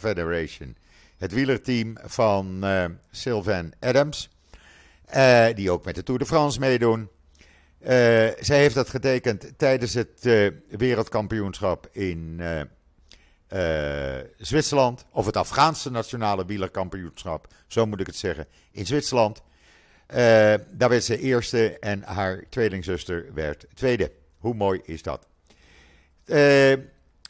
Federation. 0.00 0.76
Het 1.24 1.32
wielerteam 1.32 1.96
van 2.02 2.64
uh, 2.64 2.84
Sylvain 3.10 3.72
Adams. 3.80 4.30
die 5.54 5.70
ook 5.70 5.84
met 5.84 5.94
de 5.94 6.02
Tour 6.02 6.20
de 6.20 6.26
France 6.26 6.60
meedoen. 6.60 7.08
zij 8.40 8.58
heeft 8.58 8.74
dat 8.74 8.88
getekend 8.88 9.52
tijdens 9.56 9.94
het 9.94 10.28
wereldkampioenschap 10.68 11.88
in 11.92 12.40
Zwitserland. 14.36 15.04
Of 15.10 15.26
het 15.26 15.36
Afghaanse 15.36 15.90
nationale 15.90 16.46
wielerkampioenschap, 16.46 17.46
zo 17.66 17.86
moet 17.86 18.00
ik 18.00 18.06
het 18.06 18.16
zeggen, 18.16 18.46
in 18.70 18.86
Zwitserland. 18.86 19.42
daar 20.70 20.88
werd 20.88 21.04
ze 21.04 21.18
eerste 21.18 21.78
en 21.78 22.02
haar 22.02 22.44
tweelingzuster 22.48 23.34
werd 23.34 23.66
tweede. 23.74 24.12
Hoe 24.38 24.54
mooi 24.54 24.80
is 24.84 25.02
dat? 25.02 25.26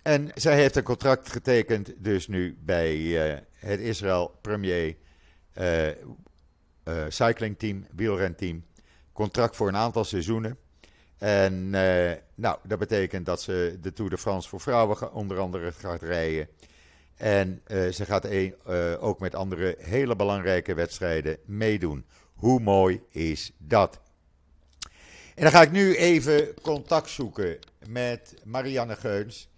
Uh, 0.04 0.12
en 0.12 0.30
zij 0.34 0.56
heeft 0.56 0.76
een 0.76 0.82
contract 0.82 1.32
getekend, 1.32 1.92
dus 1.96 2.28
nu 2.28 2.58
bij 2.60 2.96
uh, 2.96 3.38
het 3.54 3.80
Israël 3.80 4.38
Premier 4.40 4.96
uh, 5.58 5.88
Cycling 7.08 7.58
Team, 7.58 7.86
wielrenteam. 7.94 8.64
Contract 9.12 9.56
voor 9.56 9.68
een 9.68 9.76
aantal 9.76 10.04
seizoenen. 10.04 10.58
En 11.18 11.70
nou, 12.34 12.58
dat 12.62 12.78
betekent 12.78 13.26
dat 13.26 13.42
ze 13.42 13.78
de 13.80 13.92
Tour 13.92 14.10
de 14.10 14.18
France 14.18 14.48
voor 14.48 14.60
vrouwen 14.60 15.12
onder 15.12 15.38
andere 15.38 15.72
gaat 15.72 16.02
rijden. 16.02 16.48
En 17.16 17.62
ze 17.68 18.04
gaat 18.04 18.28
ook 19.00 19.20
met 19.20 19.34
andere 19.34 19.76
hele 19.78 20.16
belangrijke 20.16 20.74
wedstrijden 20.74 21.38
meedoen. 21.44 22.04
Hoe 22.34 22.60
mooi 22.60 23.02
is 23.10 23.52
dat? 23.58 24.00
En 25.34 25.42
dan 25.42 25.50
ga 25.50 25.62
ik 25.62 25.70
nu 25.70 25.96
even 25.96 26.54
contact 26.62 27.10
zoeken 27.10 27.58
met 27.86 28.34
Marianne 28.44 28.96
Geuns. 28.96 29.48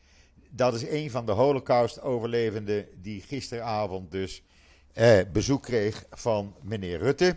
Dat 0.56 0.74
is 0.74 0.88
een 0.88 1.10
van 1.10 1.26
de 1.26 1.32
Holocaust-overlevenden 1.32 2.86
die 3.02 3.20
gisteravond 3.20 4.10
dus 4.10 4.42
eh, 4.92 5.18
bezoek 5.32 5.62
kreeg 5.62 6.04
van 6.10 6.54
meneer 6.62 6.98
Rutte. 6.98 7.36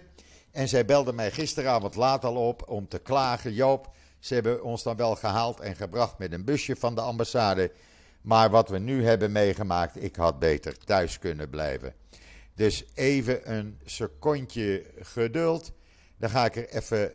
En 0.51 0.67
zij 0.67 0.85
belde 0.85 1.13
mij 1.13 1.31
gisteravond 1.31 1.95
laat 1.95 2.25
al 2.25 2.35
op 2.35 2.69
om 2.69 2.87
te 2.87 2.99
klagen. 2.99 3.53
Joop, 3.53 3.95
ze 4.19 4.33
hebben 4.33 4.63
ons 4.63 4.83
dan 4.83 4.95
wel 4.95 5.15
gehaald 5.15 5.59
en 5.59 5.75
gebracht 5.75 6.17
met 6.17 6.31
een 6.31 6.45
busje 6.45 6.75
van 6.75 6.95
de 6.95 7.01
ambassade. 7.01 7.71
Maar 8.21 8.49
wat 8.49 8.69
we 8.69 8.77
nu 8.77 9.05
hebben 9.05 9.31
meegemaakt, 9.31 10.03
ik 10.03 10.15
had 10.15 10.39
beter 10.39 10.77
thuis 10.77 11.19
kunnen 11.19 11.49
blijven. 11.49 11.93
Dus 12.55 12.85
even 12.93 13.55
een 13.55 13.79
secondje 13.85 14.85
geduld. 14.99 15.71
Dan 16.17 16.29
ga 16.29 16.45
ik 16.45 16.55
er 16.55 16.69
even. 16.69 17.11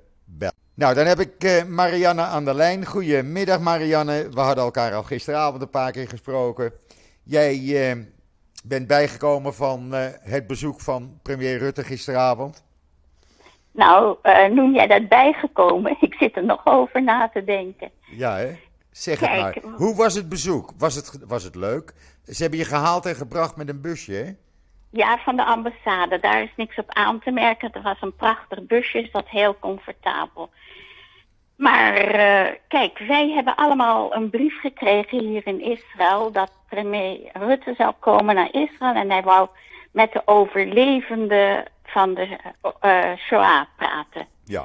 Nou, 0.76 0.94
dan 0.94 1.06
heb 1.06 1.18
ik 1.18 1.44
uh, 1.44 1.64
Marianne 1.64 2.22
aan 2.22 2.44
de 2.44 2.54
lijn. 2.54 2.86
Goedemiddag 2.86 3.60
Marianne. 3.60 4.28
We 4.30 4.40
hadden 4.40 4.64
elkaar 4.64 4.94
al 4.94 5.02
gisteravond 5.02 5.62
een 5.62 5.70
paar 5.70 5.92
keer 5.92 6.08
gesproken. 6.08 6.72
Jij 7.22 7.58
uh, 7.58 8.04
bent 8.64 8.86
bijgekomen 8.86 9.54
van 9.54 9.94
uh, 9.94 10.06
het 10.20 10.46
bezoek 10.46 10.80
van 10.80 11.18
premier 11.22 11.58
Rutte 11.58 11.84
gisteravond. 11.84 12.64
Nou, 13.70 14.16
noem 14.50 14.74
jij 14.74 14.86
dat 14.86 15.08
bijgekomen? 15.08 15.96
Ik 16.00 16.14
zit 16.14 16.36
er 16.36 16.44
nog 16.44 16.66
over 16.66 17.02
na 17.02 17.28
te 17.28 17.44
denken. 17.44 17.90
Ja, 18.10 18.36
hè? 18.36 18.56
Zeg 18.90 19.20
het 19.20 19.30
maar. 19.30 19.58
Hoe 19.76 19.96
was 19.96 20.14
het 20.14 20.28
bezoek? 20.28 20.72
Was 20.78 20.94
het, 20.94 21.18
was 21.26 21.42
het 21.44 21.54
leuk? 21.54 21.94
Ze 22.26 22.42
hebben 22.42 22.58
je 22.58 22.64
gehaald 22.64 23.06
en 23.06 23.14
gebracht 23.14 23.56
met 23.56 23.68
een 23.68 23.80
busje, 23.80 24.12
hè? 24.12 24.32
Ja, 24.96 25.18
van 25.18 25.36
de 25.36 25.44
ambassade. 25.44 26.20
Daar 26.20 26.42
is 26.42 26.52
niks 26.56 26.78
op 26.78 26.92
aan 26.92 27.18
te 27.20 27.30
merken. 27.30 27.70
Het 27.72 27.82
was 27.82 27.96
een 28.00 28.16
prachtig 28.16 28.66
busje, 28.66 29.08
dat 29.12 29.28
heel 29.28 29.58
comfortabel. 29.58 30.50
Maar 31.56 32.14
uh, 32.14 32.54
kijk, 32.68 32.98
wij 32.98 33.30
hebben 33.30 33.56
allemaal 33.56 34.14
een 34.14 34.30
brief 34.30 34.60
gekregen 34.60 35.18
hier 35.18 35.46
in 35.46 35.60
Israël 35.60 36.32
dat 36.32 36.52
premier 36.68 37.18
Rutte 37.32 37.74
zou 37.76 37.92
komen 37.98 38.34
naar 38.34 38.52
Israël 38.52 38.94
en 38.94 39.10
hij 39.10 39.22
wou 39.22 39.48
met 39.92 40.12
de 40.12 40.22
overlevenden 40.24 41.64
van 41.84 42.14
de 42.14 42.38
uh, 42.84 43.16
Shoah 43.16 43.62
praten. 43.76 44.26
Ja. 44.44 44.64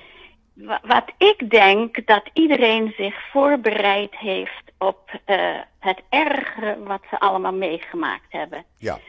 Wat 0.81 1.11
ik 1.17 1.49
denk 1.49 2.07
dat 2.07 2.29
iedereen 2.33 2.93
zich 2.97 3.29
voorbereid 3.31 4.15
heeft 4.15 4.63
op 4.77 5.19
uh, 5.25 5.57
het 5.79 6.01
ergere 6.09 6.83
wat 6.83 7.01
ze 7.09 7.19
allemaal 7.19 7.53
meegemaakt 7.53 8.31
hebben. 8.31 8.65
Ja. 8.77 8.99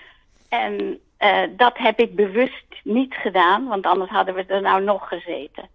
En 0.49 1.01
uh, 1.21 1.43
dat 1.57 1.79
heb 1.79 1.99
ik 1.99 2.15
bewust 2.15 2.67
niet 2.85 3.15
gedaan, 3.15 3.67
want 3.67 3.87
anders 3.87 4.11
hadden 4.11 4.35
we 4.35 4.45
er 4.45 4.63
nou 4.63 4.83
nog 4.83 5.09
gezeten. 5.09 5.69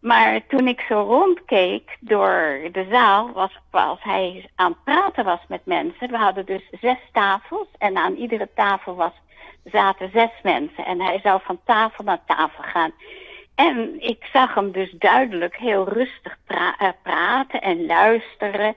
Maar 0.00 0.46
toen 0.46 0.68
ik 0.68 0.80
zo 0.80 1.00
rondkeek 1.00 1.96
door 2.00 2.58
de 2.72 2.86
zaal, 2.90 3.32
was, 3.32 3.58
als 3.70 4.02
hij 4.02 4.50
aan 4.54 4.70
het 4.70 4.84
praten 4.84 5.24
was 5.24 5.40
met 5.48 5.66
mensen. 5.66 6.10
We 6.10 6.16
hadden 6.16 6.46
dus 6.46 6.62
zes 6.80 6.98
tafels 7.12 7.68
en 7.78 7.96
aan 7.96 8.14
iedere 8.14 8.48
tafel 8.54 8.94
was, 8.94 9.12
zaten 9.64 10.10
zes 10.12 10.30
mensen. 10.42 10.84
En 10.84 11.00
hij 11.00 11.20
zou 11.22 11.40
van 11.44 11.60
tafel 11.64 12.04
naar 12.04 12.24
tafel 12.26 12.62
gaan. 12.62 12.92
En 13.54 14.00
ik 14.00 14.28
zag 14.32 14.54
hem 14.54 14.72
dus 14.72 14.90
duidelijk 14.90 15.56
heel 15.56 15.88
rustig 15.88 16.38
uh, 16.48 16.88
praten 17.02 17.60
en 17.60 17.86
luisteren. 17.86 18.74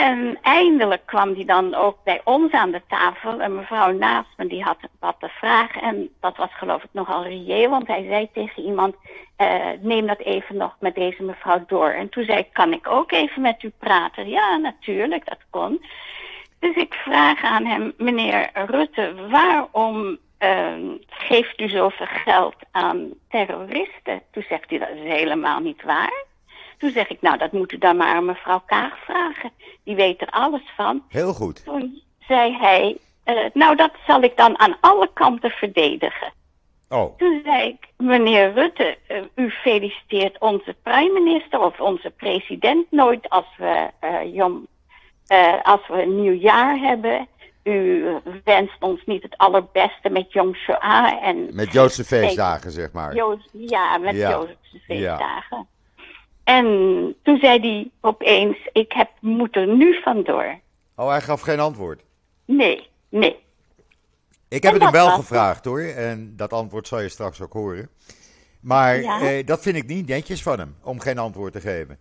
En 0.00 0.38
eindelijk 0.42 1.06
kwam 1.06 1.34
die 1.34 1.44
dan 1.44 1.74
ook 1.74 1.98
bij 2.04 2.20
ons 2.24 2.52
aan 2.52 2.70
de 2.70 2.82
tafel. 2.88 3.40
Een 3.40 3.54
mevrouw 3.54 3.92
naast 3.92 4.28
me 4.36 4.46
die 4.46 4.62
had 4.62 4.78
wat 5.00 5.16
te 5.18 5.28
vragen. 5.28 5.82
En 5.82 6.10
dat 6.20 6.36
was 6.36 6.54
geloof 6.54 6.82
ik 6.82 6.90
nogal 6.92 7.22
reëel. 7.22 7.70
Want 7.70 7.86
hij 7.86 8.04
zei 8.08 8.28
tegen 8.32 8.62
iemand, 8.62 8.94
uh, 9.38 9.64
neem 9.80 10.06
dat 10.06 10.18
even 10.18 10.56
nog 10.56 10.76
met 10.80 10.94
deze 10.94 11.22
mevrouw 11.22 11.64
door. 11.66 11.90
En 11.90 12.08
toen 12.08 12.24
zei 12.24 12.38
ik, 12.38 12.52
kan 12.52 12.72
ik 12.72 12.88
ook 12.88 13.12
even 13.12 13.42
met 13.42 13.62
u 13.62 13.72
praten? 13.78 14.28
Ja, 14.28 14.56
natuurlijk, 14.56 15.28
dat 15.28 15.40
kon. 15.50 15.84
Dus 16.58 16.74
ik 16.74 16.94
vraag 16.94 17.42
aan 17.42 17.64
hem, 17.64 17.92
meneer 17.96 18.50
Rutte, 18.54 19.14
waarom 19.30 20.18
uh, 20.40 20.74
geeft 21.08 21.60
u 21.60 21.68
zoveel 21.68 22.06
geld 22.06 22.56
aan 22.70 23.10
terroristen? 23.28 24.22
Toen 24.30 24.44
zegt 24.48 24.70
hij, 24.70 24.78
dat 24.78 24.88
is 24.88 25.12
helemaal 25.12 25.60
niet 25.60 25.82
waar. 25.82 26.24
Toen 26.78 26.90
zeg 26.90 27.08
ik, 27.08 27.20
nou, 27.20 27.38
dat 27.38 27.52
moet 27.52 27.72
u 27.72 27.78
dan 27.78 27.96
maar 27.96 28.14
aan 28.14 28.24
mevrouw 28.24 28.62
Kaag 28.66 28.98
vragen. 29.04 29.50
Die 29.84 29.94
weet 29.94 30.20
er 30.20 30.30
alles 30.30 30.72
van. 30.76 31.02
Heel 31.08 31.32
goed. 31.32 31.64
Toen 31.64 32.02
zei 32.18 32.56
hij, 32.56 32.96
uh, 33.26 33.38
nou, 33.52 33.76
dat 33.76 33.92
zal 34.06 34.22
ik 34.22 34.36
dan 34.36 34.58
aan 34.58 34.76
alle 34.80 35.10
kanten 35.12 35.50
verdedigen. 35.50 36.32
Oh. 36.88 37.18
Toen 37.18 37.40
zei 37.44 37.68
ik, 37.68 37.88
meneer 37.96 38.52
Rutte, 38.52 38.98
uh, 39.08 39.22
u 39.34 39.50
feliciteert 39.50 40.38
onze 40.38 40.76
prime 40.82 41.20
minister 41.20 41.60
of 41.60 41.80
onze 41.80 42.10
president 42.10 42.90
nooit 42.90 43.28
als 43.28 43.46
we, 43.56 43.90
uh, 44.04 44.34
jong, 44.34 44.66
als 45.62 45.88
we 45.88 46.02
een 46.02 46.20
nieuw 46.20 46.38
jaar 46.38 46.76
hebben. 46.76 47.28
U 47.62 48.04
wenst 48.44 48.76
ons 48.80 49.04
niet 49.04 49.22
het 49.22 49.38
allerbeste 49.38 50.08
met 50.10 50.32
Yom 50.32 50.54
Shoah 50.54 51.22
en... 51.22 51.54
Met 51.54 51.72
Joodse 51.72 52.04
feestdagen, 52.04 52.70
zeg 52.70 52.92
maar. 52.92 53.14
Ja, 53.52 53.98
met 53.98 54.14
ja. 54.14 54.30
Joodse 54.30 54.80
feestdagen. 54.86 55.56
Ja. 55.56 55.66
En 56.46 56.66
toen 57.22 57.38
zei 57.38 57.60
hij 57.60 57.90
opeens, 58.00 58.56
ik 58.72 58.92
heb, 58.92 59.10
moet 59.20 59.56
er 59.56 59.66
nu 59.76 60.00
vandoor. 60.02 60.58
Oh, 60.96 61.08
hij 61.08 61.20
gaf 61.20 61.40
geen 61.40 61.60
antwoord? 61.60 62.02
Nee, 62.44 62.88
nee. 63.08 63.36
Ik 64.48 64.62
heb 64.62 64.74
en 64.74 64.80
het 64.80 64.82
hem 64.82 64.92
wel 64.92 65.10
gevraagd 65.10 65.64
hoor, 65.64 65.80
en 65.80 66.36
dat 66.36 66.52
antwoord 66.52 66.88
zal 66.88 67.00
je 67.00 67.08
straks 67.08 67.40
ook 67.40 67.52
horen. 67.52 67.88
Maar 68.60 69.00
ja? 69.00 69.20
eh, 69.20 69.46
dat 69.46 69.62
vind 69.62 69.76
ik 69.76 69.86
niet 69.86 70.06
netjes 70.06 70.42
van 70.42 70.58
hem, 70.58 70.76
om 70.82 71.00
geen 71.00 71.18
antwoord 71.18 71.52
te 71.52 71.60
geven. 71.60 71.98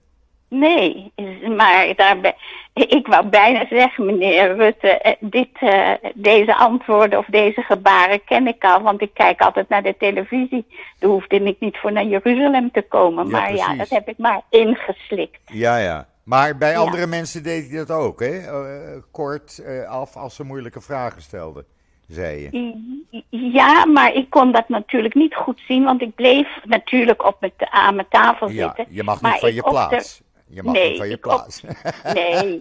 Nee, 0.49 1.11
maar 1.57 1.93
daar 1.95 2.35
ik 2.73 3.07
wou 3.07 3.25
bijna 3.27 3.65
zeggen, 3.69 4.05
meneer 4.05 4.55
Rutte, 4.55 4.87
eh, 4.87 5.13
dit, 5.19 5.49
uh, 5.61 5.91
deze 6.13 6.55
antwoorden 6.55 7.19
of 7.19 7.25
deze 7.25 7.61
gebaren 7.61 8.23
ken 8.23 8.47
ik 8.47 8.63
al, 8.63 8.81
want 8.81 9.01
ik 9.01 9.13
kijk 9.13 9.41
altijd 9.41 9.69
naar 9.69 9.83
de 9.83 9.95
televisie. 9.97 10.65
Daar 10.99 11.09
hoefde 11.09 11.35
ik 11.43 11.59
niet 11.59 11.77
voor 11.77 11.91
naar 11.91 12.05
Jeruzalem 12.05 12.71
te 12.71 12.81
komen, 12.81 13.25
Ja, 13.25 13.31
maar 13.31 13.55
ja, 13.55 13.75
dat 13.75 13.89
heb 13.89 14.07
ik 14.07 14.17
maar 14.17 14.41
ingeslikt. 14.49 15.39
Ja, 15.45 15.77
ja. 15.77 16.07
Maar 16.23 16.57
bij 16.57 16.71
Ja. 16.71 16.77
andere 16.79 17.07
mensen 17.07 17.43
deed 17.43 17.69
hij 17.69 17.85
dat 17.85 17.97
ook, 17.97 18.19
hè? 18.19 18.37
Eh, 18.37 19.01
kort 19.11 19.63
af 19.87 20.15
als 20.15 20.35
ze 20.35 20.43
moeilijke 20.43 20.81
vragen 20.81 21.21
stelden, 21.21 21.65
zei 22.07 22.41
je. 22.41 22.83
Ja, 23.29 23.85
maar 23.85 24.13
ik 24.13 24.29
kon 24.29 24.51
dat 24.51 24.69
natuurlijk 24.69 25.13
niet 25.13 25.35
goed 25.35 25.61
zien, 25.67 25.83
want 25.83 26.01
ik 26.01 26.15
bleef 26.15 26.47
natuurlijk 26.63 27.25
op 27.25 27.37
met, 27.39 27.53
aan 27.57 27.95
mijn 27.95 28.07
tafel 28.09 28.49
Ja, 28.49 28.63
zitten. 28.75 28.85
je 28.95 29.03
mag 29.03 29.21
niet 29.21 29.39
van 29.39 29.53
je 29.53 29.61
plaats. 29.63 30.21
Je 30.55 30.63
mag 30.63 30.73
Nee, 30.73 30.89
niet 30.89 30.97
van 30.97 31.07
je 31.07 31.15
op- 31.15 31.21
plaats. 31.21 31.61
Nee, 32.13 32.57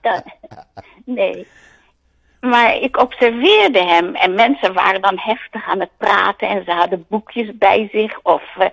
dat, 0.00 0.22
nee. 1.04 1.46
Maar 2.40 2.76
ik 2.76 2.96
observeerde 2.96 3.82
hem 3.84 4.14
en 4.14 4.34
mensen 4.34 4.72
waren 4.74 5.00
dan 5.02 5.18
heftig 5.18 5.66
aan 5.68 5.80
het 5.80 5.90
praten 5.96 6.48
en 6.48 6.64
ze 6.64 6.70
hadden 6.70 7.04
boekjes 7.08 7.56
bij 7.58 7.88
zich. 7.92 8.20
Of 8.22 8.42
eh, 8.58 8.66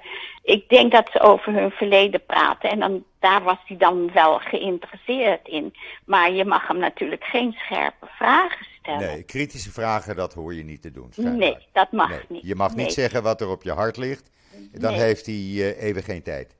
ik 0.43 0.69
denk 0.69 0.91
dat 0.91 1.09
ze 1.11 1.19
over 1.19 1.53
hun 1.53 1.71
verleden 1.71 2.25
praten 2.25 2.69
en 2.69 2.79
dan, 2.79 3.03
daar 3.19 3.43
was 3.43 3.57
hij 3.65 3.77
dan 3.77 4.11
wel 4.13 4.39
geïnteresseerd 4.39 5.47
in. 5.47 5.73
Maar 6.05 6.31
je 6.31 6.45
mag 6.45 6.67
hem 6.67 6.77
natuurlijk 6.77 7.23
geen 7.23 7.51
scherpe 7.57 8.07
vragen 8.17 8.65
stellen. 8.79 8.99
Nee, 8.99 9.23
kritische 9.23 9.71
vragen, 9.71 10.15
dat 10.15 10.33
hoor 10.33 10.53
je 10.53 10.63
niet 10.63 10.81
te 10.81 10.91
doen. 10.91 11.07
schijnbaar. 11.11 11.37
Nee, 11.37 11.57
dat 11.73 11.91
mag 11.91 12.09
Nee, 12.09 12.19
niet. 12.27 12.41
Je 12.47 12.55
mag 12.55 12.75
niet 12.75 12.93
zeggen 12.93 13.23
wat 13.23 13.41
er 13.41 13.49
op 13.49 13.63
je 13.63 13.71
hart 13.73 13.97
ligt. 13.97 14.29
Dan 14.71 14.91
Nee. 14.91 15.01
heeft 15.01 15.25
hij 15.25 15.35
eh, 15.35 15.83
even 15.83 16.03
geen 16.03 16.23
tijd. 16.23 16.57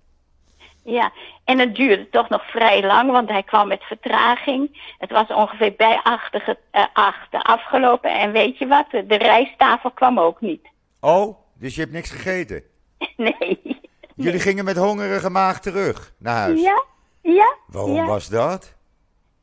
Ja, 0.89 1.12
en 1.43 1.60
het 1.60 1.75
duurde 1.75 2.10
toch 2.10 2.29
nog 2.29 2.50
vrij 2.50 2.86
lang, 2.86 3.12
want 3.12 3.29
hij 3.29 3.43
kwam 3.43 3.67
met 3.67 3.84
vertraging. 3.84 4.93
Het 4.98 5.12
was 5.12 5.27
ongeveer 5.27 5.74
bij 5.77 6.00
achter, 6.03 6.58
uh, 6.72 6.86
achter 6.93 7.41
afgelopen. 7.41 8.19
En 8.19 8.31
weet 8.31 8.58
je 8.58 8.67
wat, 8.67 8.91
de 8.91 9.15
rijsttafel 9.15 9.91
kwam 9.91 10.19
ook 10.19 10.41
niet. 10.41 10.67
Oh, 11.00 11.38
dus 11.53 11.75
je 11.75 11.81
hebt 11.81 11.93
niks 11.93 12.12
gegeten? 12.12 12.63
Nee. 13.17 13.79
Jullie 14.15 14.39
gingen 14.39 14.65
met 14.65 14.77
hongerige 14.77 15.29
maag 15.29 15.60
terug 15.60 16.13
naar 16.17 16.36
huis? 16.36 16.62
Ja, 16.62 16.84
ja. 17.22 17.55
Waarom 17.67 17.96
ja. 17.96 18.05
was 18.05 18.29
dat? 18.29 18.75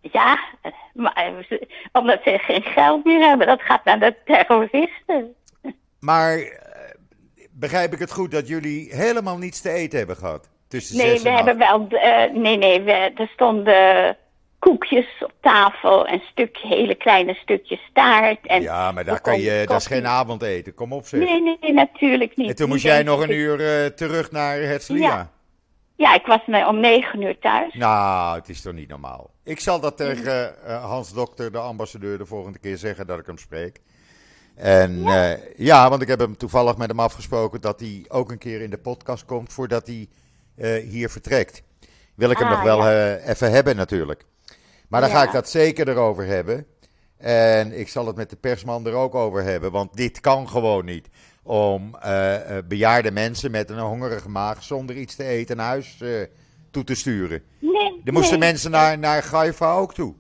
Ja, 0.01 0.39
maar, 0.95 1.47
omdat 1.93 2.21
ze 2.25 2.39
geen 2.39 2.63
geld 2.63 3.05
meer 3.05 3.29
hebben. 3.29 3.47
Dat 3.47 3.63
gaat 3.63 3.85
naar 3.85 4.01
de 4.01 4.15
terroristen. 4.25 5.35
Maar 6.01 6.39
uh, 6.39 6.51
begrijp 7.51 7.93
ik 7.93 7.99
het 7.99 8.13
goed 8.13 8.31
dat 8.31 8.49
jullie 8.49 8.95
helemaal 8.95 9.39
niets 9.39 9.61
te 9.61 9.71
eten 9.71 9.99
hebben 9.99 10.17
gehad? 10.17 10.49
Tussen 10.69 10.97
nee, 10.97 11.21
we 11.21 11.31
hebben 11.31 11.59
wel. 11.59 11.87
Uh, 11.91 12.43
nee, 12.43 12.57
nee, 12.57 12.83
we, 12.83 12.93
er 12.93 13.31
stonden 13.33 14.17
koekjes 14.59 15.07
op 15.21 15.33
tafel 15.41 16.07
en 16.07 16.23
stuk, 16.31 16.57
hele 16.57 16.95
kleine 16.95 17.35
stukjes 17.35 17.91
taart. 17.93 18.47
En 18.47 18.63
ja, 18.63 18.93
maar 18.93 19.05
daar 19.05 19.21
kan 19.21 19.41
je, 19.41 19.65
dat 19.67 19.81
is 19.81 19.87
geen 19.87 20.07
avondeten. 20.07 20.75
Kom 20.75 20.93
op 20.93 21.07
zeg. 21.07 21.21
Nee, 21.21 21.57
nee, 21.61 21.73
natuurlijk 21.73 22.37
niet. 22.37 22.49
En 22.49 22.57
toen 22.57 22.69
moest 22.69 22.83
jij 22.83 23.03
nog 23.03 23.21
een 23.21 23.33
uur 23.33 23.61
uh, 23.61 23.87
terug 23.87 24.31
naar 24.31 24.57
Herzliya. 24.57 25.09
Ja. 25.09 25.31
ja, 25.97 26.15
ik 26.15 26.27
was 26.27 26.67
om 26.69 26.81
negen 26.81 27.23
uur 27.23 27.39
thuis. 27.39 27.75
Nou, 27.75 28.39
het 28.39 28.49
is 28.49 28.63
toch 28.63 28.73
niet 28.73 28.89
normaal. 28.89 29.31
Ik 29.45 29.61
zal 29.61 29.81
dat 29.81 29.97
tegen 29.97 30.55
uh, 30.67 30.85
Hans 30.85 31.13
Dokter, 31.13 31.53
de 31.53 31.59
ambassadeur, 31.59 32.19
de 32.19 32.27
volgende 32.27 32.59
keer 32.59 32.77
zeggen 32.77 33.07
dat 33.07 33.19
ik 33.19 33.27
hem 33.27 33.39
spreek. 33.39 33.81
En 34.55 35.03
ja. 35.03 35.33
Uh, 35.33 35.39
ja, 35.57 35.89
want 35.91 36.03
ik 36.03 36.09
heb 36.09 36.19
hem 36.19 36.37
toevallig 36.37 36.77
met 36.77 36.89
hem 36.89 37.01
afgesproken 37.01 37.61
dat 37.61 37.81
hij 37.81 38.05
ook 38.09 38.31
een 38.31 38.39
keer 38.39 38.61
in 38.61 38.71
de 38.71 38.79
podcast 38.79 39.25
komt 39.25 39.53
voordat 39.53 39.87
hij 39.87 40.09
hier 40.65 41.11
vertrekt. 41.11 41.63
Wil 42.15 42.31
ik 42.31 42.39
hem 42.39 42.47
Ah, 42.47 42.53
nog 42.53 42.63
wel 42.63 42.79
ja. 42.91 43.17
uh, 43.19 43.29
even 43.29 43.51
hebben 43.51 43.77
natuurlijk. 43.77 44.25
Maar 44.89 45.01
dan 45.01 45.11
ga 45.11 45.23
ik 45.23 45.33
dat 45.33 45.49
zeker 45.49 45.89
erover 45.89 46.27
hebben. 46.27 46.67
En 47.19 47.79
ik 47.79 47.89
zal 47.89 48.07
het 48.07 48.17
met 48.17 48.31
de 48.31 48.37
persman 48.37 48.87
er 48.87 48.93
ook 48.95 49.15
over 49.15 49.43
hebben. 49.43 49.71
Want 49.71 49.97
dit 49.97 50.21
kan 50.21 50.49
gewoon 50.49 50.85
niet. 50.85 51.09
Om 51.43 51.97
uh, 52.07 52.35
bejaarde 52.69 53.11
mensen 53.11 53.51
met 53.51 53.71
een 53.71 53.79
hongerige 53.79 54.29
maag 54.29 54.63
zonder 54.63 54.97
iets 54.97 55.15
te 55.15 55.25
eten 55.25 55.57
naar 55.57 55.67
huis 55.67 56.03
toe 56.71 56.85
te 56.85 56.95
sturen. 56.95 57.43
Nee, 57.59 58.01
Er 58.05 58.13
moesten 58.13 58.39
nee. 58.39 58.49
mensen 58.49 58.71
naar, 58.71 58.99
naar 58.99 59.23
Gaifa 59.23 59.73
ook 59.75 59.95
toe. 59.95 60.15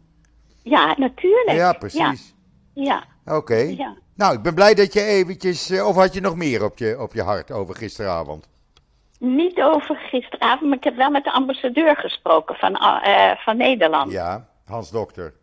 Ja, 0.62 0.95
natuurlijk. 0.99 1.50
Ja, 1.57 1.73
precies. 1.73 2.35
Ja, 2.75 3.05
Oké. 3.25 3.57
ja. 3.57 3.97
Nou, 4.14 4.35
ik 4.37 4.43
ben 4.43 4.55
blij 4.55 4.75
dat 4.75 4.93
je 4.93 5.02
eventjes... 5.02 5.71
eh, 5.71 5.87
Of 5.87 5.95
had 5.97 6.14
je 6.14 6.21
nog 6.21 6.37
meer 6.37 6.64
op 6.64 6.78
je, 6.78 7.00
op 7.00 7.12
je 7.14 7.23
hart 7.23 7.50
over 7.50 7.75
gisteravond? 7.75 8.49
Niet 9.18 9.62
over 9.62 9.96
gisteravond, 9.96 10.68
maar 10.68 10.78
ik 10.78 10.85
heb 10.85 10.96
wel 10.96 11.11
met 11.11 11.25
de 11.25 11.32
ambassadeur 11.32 11.96
gesproken 11.96 12.54
van, 12.54 12.73
uh, 12.73 13.30
van 13.37 13.56
Nederland. 13.56 14.12
Ja, 14.12 14.49
Hans 14.64 14.90
Dokter. 14.90 15.35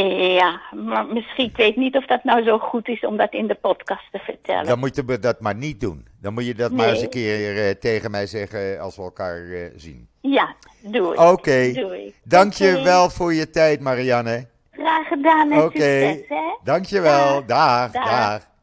Ja, 0.00 0.60
maar 0.74 1.06
misschien, 1.06 1.44
ik 1.44 1.56
weet 1.56 1.76
niet 1.76 1.96
of 1.96 2.06
dat 2.06 2.24
nou 2.24 2.44
zo 2.44 2.58
goed 2.58 2.88
is 2.88 3.00
om 3.00 3.16
dat 3.16 3.32
in 3.32 3.46
de 3.46 3.54
podcast 3.54 4.12
te 4.12 4.18
vertellen. 4.18 4.66
Dan 4.66 4.78
moet 4.78 4.96
je 4.96 5.18
dat 5.18 5.40
maar 5.40 5.54
niet 5.54 5.80
doen. 5.80 6.06
Dan 6.20 6.34
moet 6.34 6.46
je 6.46 6.54
dat 6.54 6.72
maar 6.72 6.88
eens 6.88 7.02
een 7.02 7.08
keer 7.08 7.66
uh, 7.66 7.70
tegen 7.70 8.10
mij 8.10 8.26
zeggen 8.26 8.80
als 8.80 8.96
we 8.96 9.02
elkaar 9.02 9.38
uh, 9.38 9.66
zien. 9.76 10.08
Ja, 10.20 10.54
doe 10.80 11.12
ik. 11.12 11.20
Oké. 11.20 11.30
Okay. 11.30 12.14
Dank 12.24 12.52
je 12.52 12.72
Oké. 12.72 12.82
wel 12.82 13.10
voor 13.10 13.34
je 13.34 13.50
tijd, 13.50 13.80
Marianne. 13.80 14.46
Graag 14.70 15.06
gedaan 15.06 15.52
en 15.52 15.62
Oké. 15.62 16.20
Dank 16.62 16.84
je 16.84 17.00
wel. 17.00 17.46
Dag. 17.46 17.90
Dag. 17.90 18.04
Dag. 18.04 18.54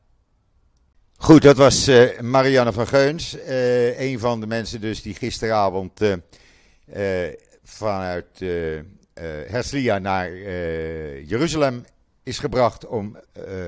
Goed, 1.24 1.42
dat 1.42 1.58
was 1.58 1.88
uh, 1.88 2.20
Marianne 2.20 2.74
van 2.74 2.88
Geuns. 2.88 3.36
Uh, 3.36 4.00
een 4.00 4.20
van 4.20 4.40
de 4.40 4.48
mensen 4.48 4.82
dus 4.82 5.02
die 5.02 5.16
gisteravond 5.16 6.02
uh, 6.02 6.14
vanuit 7.64 8.26
Herzliya 9.48 9.98
naar 9.98 10.38
Jeruzalem 11.26 11.86
is 12.24 12.40
gebracht 12.40 12.86
om 12.86 13.18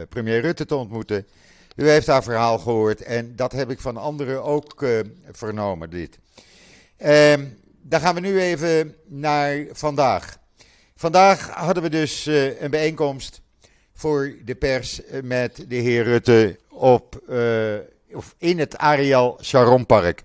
premier 0.09 0.41
Rutte 0.41 0.65
te 0.65 0.75
ontmoeten. 0.75 1.27
U 1.75 1.89
heeft 1.89 2.07
haar 2.07 2.23
verhaal 2.23 2.57
gehoord 2.57 3.01
en 3.01 3.35
dat 3.35 3.51
heb 3.51 3.69
ik 3.69 3.79
van 3.79 3.97
anderen 3.97 4.43
ook 4.43 4.85
vernomen, 5.31 5.89
dit. 5.89 6.19
Ehm, 6.97 7.45
dan 7.81 7.99
gaan 7.99 8.15
we 8.15 8.21
nu 8.21 8.39
even 8.39 8.95
naar 9.05 9.65
vandaag. 9.71 10.37
Vandaag 10.95 11.49
hadden 11.49 11.83
we 11.83 11.89
dus 11.89 12.25
een 12.59 12.69
bijeenkomst 12.69 13.41
voor 13.95 14.33
de 14.45 14.55
pers 14.55 15.01
met 15.23 15.65
de 15.67 15.75
heer 15.75 16.03
Rutte 16.03 16.59
op, 16.69 17.21
uh, 17.29 17.73
of 18.13 18.35
in 18.37 18.59
het 18.59 18.77
Ariel 18.77 19.39
Sharon 19.41 19.85
Park. 19.85 20.23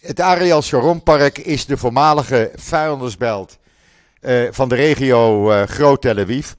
Het 0.00 0.20
Ariel 0.20 0.62
Sharon 0.62 1.02
Park 1.02 1.38
is 1.38 1.66
de 1.66 1.76
voormalige 1.76 2.50
vuilnisbelt 2.54 3.58
uh, 4.20 4.48
van 4.50 4.68
de 4.68 4.74
regio 4.74 5.46
Groot 5.66 6.00
Tel 6.00 6.18
Aviv. 6.18 6.52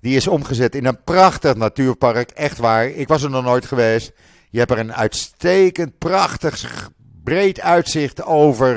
Die 0.00 0.16
is 0.16 0.26
omgezet 0.26 0.74
in 0.74 0.84
een 0.84 1.02
prachtig 1.04 1.54
natuurpark, 1.54 2.30
echt 2.30 2.58
waar. 2.58 2.88
Ik 2.88 3.08
was 3.08 3.22
er 3.22 3.30
nog 3.30 3.44
nooit 3.44 3.66
geweest. 3.66 4.12
Je 4.50 4.58
hebt 4.58 4.70
er 4.70 4.78
een 4.78 4.94
uitstekend, 4.94 5.98
prachtig, 5.98 6.90
breed 7.24 7.60
uitzicht 7.60 8.24
over 8.24 8.76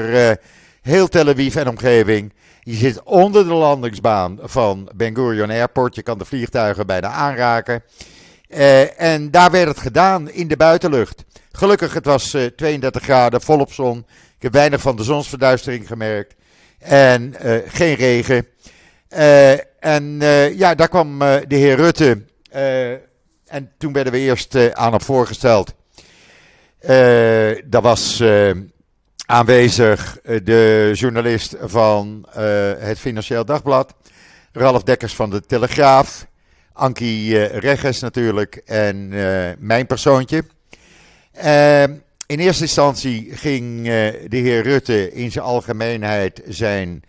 heel 0.82 1.08
Tel 1.08 1.28
Aviv 1.28 1.56
en 1.56 1.68
omgeving. 1.68 2.34
Je 2.64 2.76
zit 2.76 3.04
onder 3.04 3.44
de 3.44 3.54
landingsbaan 3.54 4.40
van 4.42 4.90
Ben 4.96 5.16
Gurion 5.16 5.50
Airport. 5.50 5.96
Je 5.96 6.04
kan 6.04 6.18
de 6.18 6.26
vliegtuigen 6.26 6.88
bijna 6.88 7.08
aanraken. 7.08 7.84
Uh, 8.50 9.02
en 9.02 9.32
daar 9.32 9.52
werd 9.52 9.68
het 9.68 9.80
gedaan 9.80 10.30
in 10.32 10.48
de 10.48 10.58
buitenlucht. 10.58 11.24
Gelukkig, 11.52 11.94
het 11.94 12.06
was 12.06 12.34
uh, 12.34 12.46
32 12.46 13.04
graden, 13.04 13.42
volop 13.42 13.74
zon. 13.74 14.06
Ik 14.36 14.42
heb 14.42 14.54
weinig 14.54 14.82
van 14.82 14.96
de 14.96 15.04
zonsverduistering 15.04 15.88
gemerkt. 15.88 16.36
En 16.80 17.36
uh, 17.46 17.58
geen 17.68 17.96
regen. 17.96 18.48
Eh, 19.08 19.52
en 19.80 20.20
ja, 20.56 20.76
daar 20.76 20.88
kwam 20.88 21.20
de 21.20 21.56
heer 21.56 21.76
Rutte. 21.76 22.24
eh, 22.50 22.92
en 23.48 23.72
toen 23.78 23.94
werden 23.94 24.14
we 24.14 24.20
eerst 24.20 24.74
aan 24.74 24.92
hem 24.92 25.02
voorgesteld. 25.02 25.74
dat 27.66 27.84
was 27.84 28.24
aanwezig 29.32 30.18
de 30.44 30.92
journalist 30.94 31.56
van 31.60 32.26
uh, 32.28 32.34
het 32.78 33.00
Financieel 33.00 33.46
Dagblad, 33.46 33.94
Ralf 34.52 34.84
Dekkers 34.84 35.16
van 35.16 35.30
de 35.30 35.42
Telegraaf, 35.42 36.26
Ankie 36.74 37.34
uh, 37.34 37.46
Regges 37.46 38.00
natuurlijk 38.00 38.56
en 38.66 39.10
mijn 39.60 39.86
persoontje. 39.86 40.44
in 42.26 42.40
eerste 42.40 42.64
instantie 42.64 43.28
ging 43.32 43.84
de 44.28 44.38
heer 44.38 44.64
Rutte 44.64 45.12
in 45.12 45.32
zijn 45.32 45.46
algemeenheid 45.46 46.42
zijn 46.48 47.04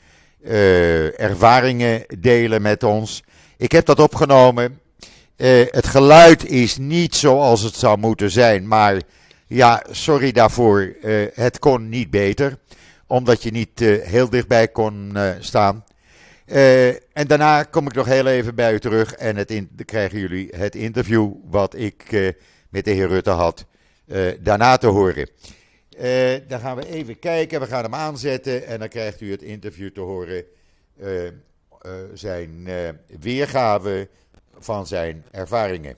ervaringen 1.17 2.05
delen 2.19 2.63
met 2.63 2.83
ons. 2.83 3.23
Ik 3.57 3.73
heb 3.73 3.87
dat 3.87 3.99
opgenomen. 3.99 4.81
het 5.71 5.87
geluid 5.87 6.47
is 6.47 6.77
niet 6.77 7.15
zoals 7.15 7.63
het 7.63 7.75
zou 7.75 7.99
moeten 7.99 8.31
zijn, 8.31 8.69
maar 8.69 9.01
ja, 9.53 9.83
sorry 9.91 10.33
daarvoor. 10.33 10.95
Uh, 11.03 11.27
het 11.35 11.59
kon 11.59 11.88
niet 11.88 12.11
beter. 12.11 12.59
Omdat 13.07 13.43
je 13.43 13.51
niet 13.51 13.81
uh, 13.81 14.03
heel 14.03 14.31
dichtbij 14.31 14.69
kon 14.69 15.12
uh, 15.17 15.31
staan. 15.38 15.85
en 17.12 17.27
daarna 17.27 17.62
kom 17.62 17.87
ik 17.87 17.95
nog 17.95 18.07
heel 18.07 18.27
even 18.27 18.55
bij 18.55 18.73
u 18.73 18.81
terug. 18.81 19.15
En 19.15 19.37
het 19.37 19.62
krijgen 19.85 20.19
jullie 20.19 20.49
het 20.57 20.75
interview 20.75 21.33
wat 21.45 21.75
ik 21.75 22.33
met 22.69 22.85
de 22.85 22.91
heer 22.91 23.09
Rutte 23.09 23.31
had. 23.31 23.67
daarna 24.41 24.77
te 24.77 24.87
horen. 24.87 25.29
dan 26.49 26.61
gaan 26.61 26.77
we 26.77 26.87
even 26.87 27.19
kijken. 27.19 27.61
We 27.61 27.67
gaan 27.67 27.83
hem 27.83 27.95
aanzetten. 27.95 28.67
En 28.67 28.79
dan 28.79 28.88
krijgt 28.88 29.21
u 29.21 29.31
het 29.31 29.43
interview 29.43 29.91
te 29.91 30.01
horen. 30.01 30.45
zijn 32.15 32.69
weergave 33.21 34.09
van 34.59 34.87
zijn 34.87 35.25
ervaringen. 35.31 35.97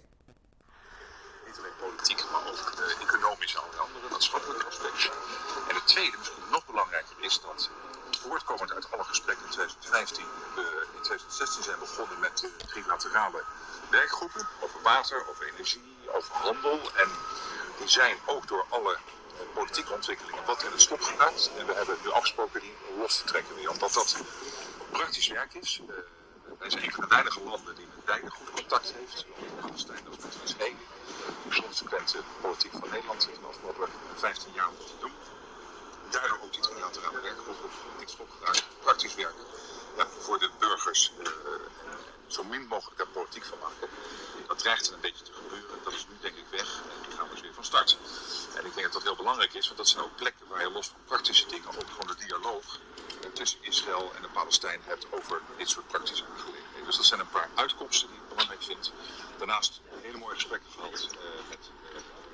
tweede, 5.94 6.16
misschien 6.18 6.50
nog 6.50 6.66
belangrijker, 6.66 7.13
is 7.24 7.40
dat 7.40 7.70
voortkomend 8.20 8.72
uit 8.72 8.92
alle 8.92 9.04
gesprekken 9.04 9.44
in 9.44 9.50
2015 9.50 10.24
we 10.54 10.86
in 10.94 11.02
2016 11.02 11.62
zijn 11.62 11.78
begonnen 11.78 12.18
met 12.18 12.38
de 12.38 12.66
trilaterale 12.66 13.42
werkgroepen 13.90 14.48
over 14.60 14.82
water, 14.82 15.28
over 15.28 15.52
energie, 15.52 15.82
over 16.12 16.34
handel. 16.34 16.80
En 16.94 17.08
die 17.78 17.88
zijn 17.88 18.16
ook 18.26 18.48
door 18.48 18.64
alle 18.68 18.98
politieke 19.54 19.92
ontwikkelingen 19.92 20.44
wat 20.44 20.62
in 20.62 20.70
het 20.70 20.80
stop 20.80 21.00
geraakt. 21.00 21.50
En 21.58 21.66
we 21.66 21.72
hebben 21.74 21.96
nu 22.02 22.10
afgesproken 22.10 22.60
die 22.60 22.74
los 22.98 23.16
te 23.16 23.24
trekken 23.24 23.54
weer, 23.54 23.70
omdat 23.70 23.92
dat 23.92 24.16
praktisch 24.90 25.28
werk 25.28 25.54
is. 25.54 25.80
Uh, 25.82 25.94
wij 26.58 26.70
zijn 26.70 26.84
een 26.84 26.92
van 26.92 27.04
de 27.04 27.08
weinige 27.08 27.42
landen 27.42 27.74
die 27.74 27.86
met 27.86 28.04
beide 28.04 28.30
goed 28.30 28.50
contact 28.50 28.92
heeft. 28.98 29.26
Palestijn 29.60 30.06
als 30.08 30.16
met 30.16 30.36
Israël. 30.44 30.74
Consequente 31.62 32.18
politiek 32.40 32.72
van 32.72 32.88
Nederland 32.90 33.26
heeft 33.26 33.40
de 33.40 33.46
afgelopen 33.46 33.88
15 34.14 34.52
jaar 34.52 34.70
moeten 34.78 34.98
doen 35.00 35.12
daardoor 36.14 36.40
ook 36.42 36.52
die 36.52 36.62
trilaterale 36.62 37.20
werkgroepen 37.20 37.70
dit 37.98 38.10
stopgeraakt. 38.10 38.64
Praktisch 38.80 39.14
werken. 39.14 39.44
Ja, 39.96 40.06
voor 40.18 40.38
de 40.38 40.50
burgers 40.58 41.12
uh, 41.18 41.28
zo 42.26 42.44
min 42.44 42.66
mogelijk 42.66 42.96
daar 42.98 43.06
politiek 43.06 43.44
van 43.44 43.58
maken. 43.58 43.88
Dat 44.46 44.58
dreigt 44.58 44.90
een 44.90 45.00
beetje 45.00 45.24
te 45.24 45.32
gebeuren. 45.32 45.78
Dat 45.84 45.92
is 45.92 46.06
nu 46.08 46.14
denk 46.20 46.36
ik 46.36 46.44
weg. 46.50 46.82
En 46.82 47.08
die 47.08 47.16
gaan 47.16 47.28
dus 47.30 47.40
weer 47.40 47.54
van 47.54 47.64
start. 47.64 47.98
En 48.54 48.64
ik 48.66 48.74
denk 48.74 48.84
dat 48.86 48.92
dat 48.92 49.02
heel 49.02 49.16
belangrijk 49.16 49.54
is. 49.54 49.66
Want 49.66 49.78
dat 49.78 49.88
zijn 49.88 50.04
ook 50.04 50.16
plekken 50.16 50.46
waar 50.48 50.60
je 50.60 50.70
los 50.70 50.88
van 50.88 51.00
praktische 51.04 51.46
dingen 51.46 51.68
ook 51.68 51.90
gewoon 51.90 52.06
de 52.06 52.24
dialoog 52.26 52.78
tussen 53.32 53.58
Israël 53.62 54.12
en 54.16 54.22
de 54.22 54.28
Palestijnen 54.28 54.86
hebt 54.86 55.06
over 55.10 55.40
dit 55.56 55.68
soort 55.68 55.86
praktische 55.86 56.24
aangelegenheden. 56.24 56.84
Dus 56.84 56.96
dat 56.96 57.04
zijn 57.04 57.20
een 57.20 57.28
paar 57.28 57.48
uitkomsten 57.54 58.08
die 58.08 58.16
ik 58.16 58.28
belangrijk 58.28 58.62
vind. 58.62 58.92
Daarnaast 59.38 59.80
hele 60.02 60.18
mooie 60.18 60.34
gesprekken 60.34 60.70
gehad 60.70 61.08
met, 61.48 61.70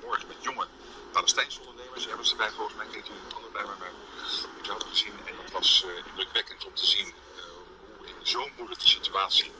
morgen 0.01 0.27
met 0.27 0.37
jonge 0.39 0.67
Palestijnse 1.11 1.59
ondernemers. 1.59 2.05
Hebben 2.05 2.25
ze 2.25 2.31
erbij 2.31 2.51
volgens 2.51 2.77
mij, 2.77 2.85
ik 2.85 2.93
weet 2.93 3.07
jullie 3.07 3.21
een 3.21 3.51
bij, 3.51 3.63
maar 3.63 3.91
ik 4.61 4.87
gezien 4.89 5.13
en 5.25 5.35
dat 5.35 5.51
was 5.51 5.85
indrukwekkend 6.05 6.65
om 6.65 6.73
te 6.73 6.85
zien 6.85 7.13
hoe 7.97 8.07
in 8.07 8.13
zo'n 8.21 8.51
moeilijke 8.57 8.87
situatie 8.87 9.51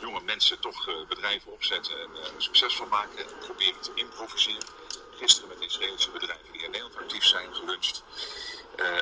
jonge 0.00 0.20
mensen 0.20 0.60
toch 0.60 1.06
bedrijven 1.08 1.52
opzetten 1.52 2.00
en 2.00 2.10
er 2.16 2.42
succes 2.42 2.76
van 2.76 2.88
maken 2.88 3.18
en 3.18 3.38
proberen 3.38 3.80
te 3.80 3.90
improviseren. 3.94 4.68
Gisteren 5.16 5.48
met 5.48 5.60
Israëlische 5.60 6.10
bedrijven 6.10 6.52
die 6.52 6.62
in 6.62 6.70
Nederland 6.70 6.96
actief 6.96 7.24
zijn 7.24 7.54
geluncht. 7.54 8.02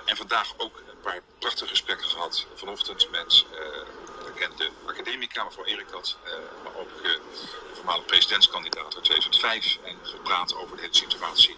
en 0.05 0.17
vandaag 0.17 0.55
ook 0.57 0.77
een 0.77 1.01
paar 1.03 1.23
prachtige 1.39 1.69
gesprekken 1.69 2.07
gehad. 2.07 2.47
Vanochtend 2.55 3.11
met 3.11 3.45
bekende 4.39 4.71
academica, 4.87 5.45
mevrouw 5.45 5.65
Erikat, 5.65 6.17
maar 6.65 6.75
ook 6.75 7.03
de 7.03 7.21
voormalige 7.73 8.07
presidentskandidaat 8.07 8.95
uit 8.95 9.05
2005. 9.05 9.79
En 9.85 9.97
gepraat 10.03 10.55
over 10.55 10.77
de 10.77 10.83
hele 10.83 10.95
situatie 10.95 11.57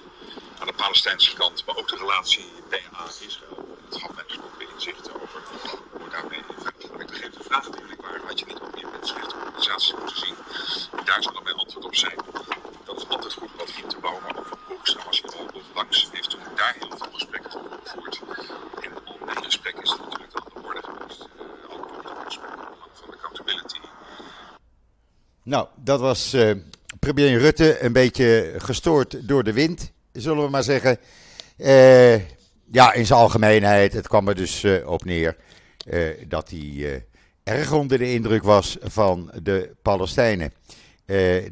aan 0.59 0.67
de 0.67 0.73
Palestijnse 0.73 1.35
kant, 1.35 1.65
maar 1.67 1.77
ook 1.77 1.89
de 1.89 1.97
relatie 1.97 2.45
PA-Israël. 2.69 3.79
Het 3.89 4.01
gaf 4.01 4.15
mij 4.15 4.25
dus 4.27 4.37
ook 4.37 4.59
weer 4.59 4.69
inzichten 4.75 5.23
over 5.23 5.43
hoe 5.91 6.09
daarmee 6.09 6.43
verder 6.59 7.01
Ik 7.01 7.07
begreep 7.07 7.33
de 7.33 7.43
vraag 7.43 7.69
natuurlijk, 7.69 8.03
waar 8.03 8.21
had 8.27 8.39
je 8.39 8.47
niet 8.47 8.61
ook 8.61 8.75
meer 8.75 8.89
mensenrechtenorganisaties 8.91 9.95
moeten 9.95 10.19
zien? 10.19 10.35
Daar 11.05 11.23
zal 11.23 11.33
dan 11.33 11.43
mijn 11.43 11.57
antwoord 11.57 11.85
op 11.85 11.95
zijn. 11.95 12.19
Dat 12.85 12.97
is 12.97 13.09
altijd 13.09 13.33
goed 13.33 13.51
wat 13.57 13.73
te 13.89 13.99
bouwen, 13.99 14.23
maar 14.23 14.39
ook 14.39 14.47
van 14.47 14.59
Hoekstra 14.67 15.05
was 15.05 15.23
hier 15.23 15.37
al 15.37 15.63
langs. 15.75 16.09
Heeft 16.13 16.31
toen 16.31 16.41
daar 16.55 16.77
heel 16.79 16.97
veel 16.97 17.13
gesprekken 17.13 17.53
over 17.55 17.79
gevoerd. 17.85 18.21
En 18.81 18.93
mijn 19.25 19.45
gesprek 19.45 19.77
is 19.77 19.89
dan 19.89 20.01
aan 20.01 20.45
de 20.55 20.61
orde 20.63 20.83
geweest. 20.83 21.29
Uh, 21.37 21.75
ook 21.75 21.87
op 21.87 22.05
het 22.05 22.25
gesprek 22.25 22.51
van 22.93 23.13
accountability. 23.13 23.79
Nou, 25.51 25.67
dat 25.77 26.01
was 26.01 26.35
uh, 26.35 26.51
premier 26.99 27.39
Rutte 27.39 27.83
een 27.83 27.93
beetje 27.93 28.55
gestoord 28.57 29.29
door 29.29 29.45
de 29.45 29.53
wind, 29.53 29.93
zullen 30.13 30.45
we 30.45 30.51
maar 30.51 30.63
zeggen. 30.63 30.99
Uh, 31.57 32.15
ja, 32.73 32.93
in 32.93 33.07
zijn 33.07 33.19
algemeenheid, 33.19 33.93
het 33.93 34.09
kwam 34.09 34.29
er 34.29 34.35
dus 34.35 34.63
uh, 34.63 34.89
op 34.89 35.05
neer 35.05 35.37
dat 36.29 36.51
hij 36.51 37.05
erg 37.43 37.73
onder 37.73 37.99
de 37.99 38.13
indruk 38.13 38.43
was 38.43 38.77
van 38.81 39.33
de 39.43 39.75
Palestijnen. 39.83 40.53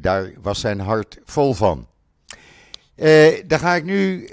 daar 0.01 0.31
was 0.41 0.59
zijn 0.59 0.79
hart 0.79 1.17
vol 1.25 1.53
van. 1.53 1.87
dan 3.47 3.59
ga 3.59 3.75
ik 3.75 3.83
nu 3.83 4.29